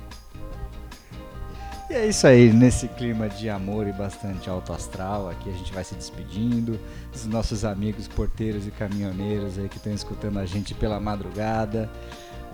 E 1.89 1.95
é 1.95 2.07
isso 2.09 2.27
aí, 2.27 2.53
nesse 2.53 2.89
clima 2.89 3.29
de 3.29 3.49
amor 3.49 3.87
e 3.87 3.93
bastante 3.93 4.51
alto 4.51 4.73
astral, 4.73 5.31
aqui 5.31 5.49
a 5.49 5.53
gente 5.53 5.73
vai 5.73 5.85
se 5.85 5.95
despedindo 5.95 6.81
dos 7.13 7.27
nossos 7.27 7.65
amigos 7.65 8.09
porteiros 8.09 8.67
e 8.67 8.73
caminhoneiros 8.73 9.57
aí 9.57 9.69
que 9.69 9.77
estão 9.77 9.93
escutando 9.93 10.39
a 10.41 10.47
gente 10.47 10.75
pela 10.75 10.99
madrugada. 10.99 11.89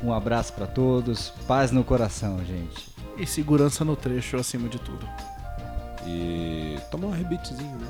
Um 0.05 0.13
abraço 0.13 0.53
para 0.53 0.67
todos, 0.67 1.31
paz 1.47 1.71
no 1.71 1.83
coração, 1.83 2.45
gente. 2.45 2.93
E 3.17 3.27
segurança 3.27 3.85
no 3.87 3.97
trecho 3.97 4.37
acima 4.37 4.69
de 4.69 4.79
tudo. 4.79 5.09
E 6.07 6.77
tomar 6.91 7.07
um 7.07 7.13
rebitezinho, 7.13 7.79
né? 7.79 7.87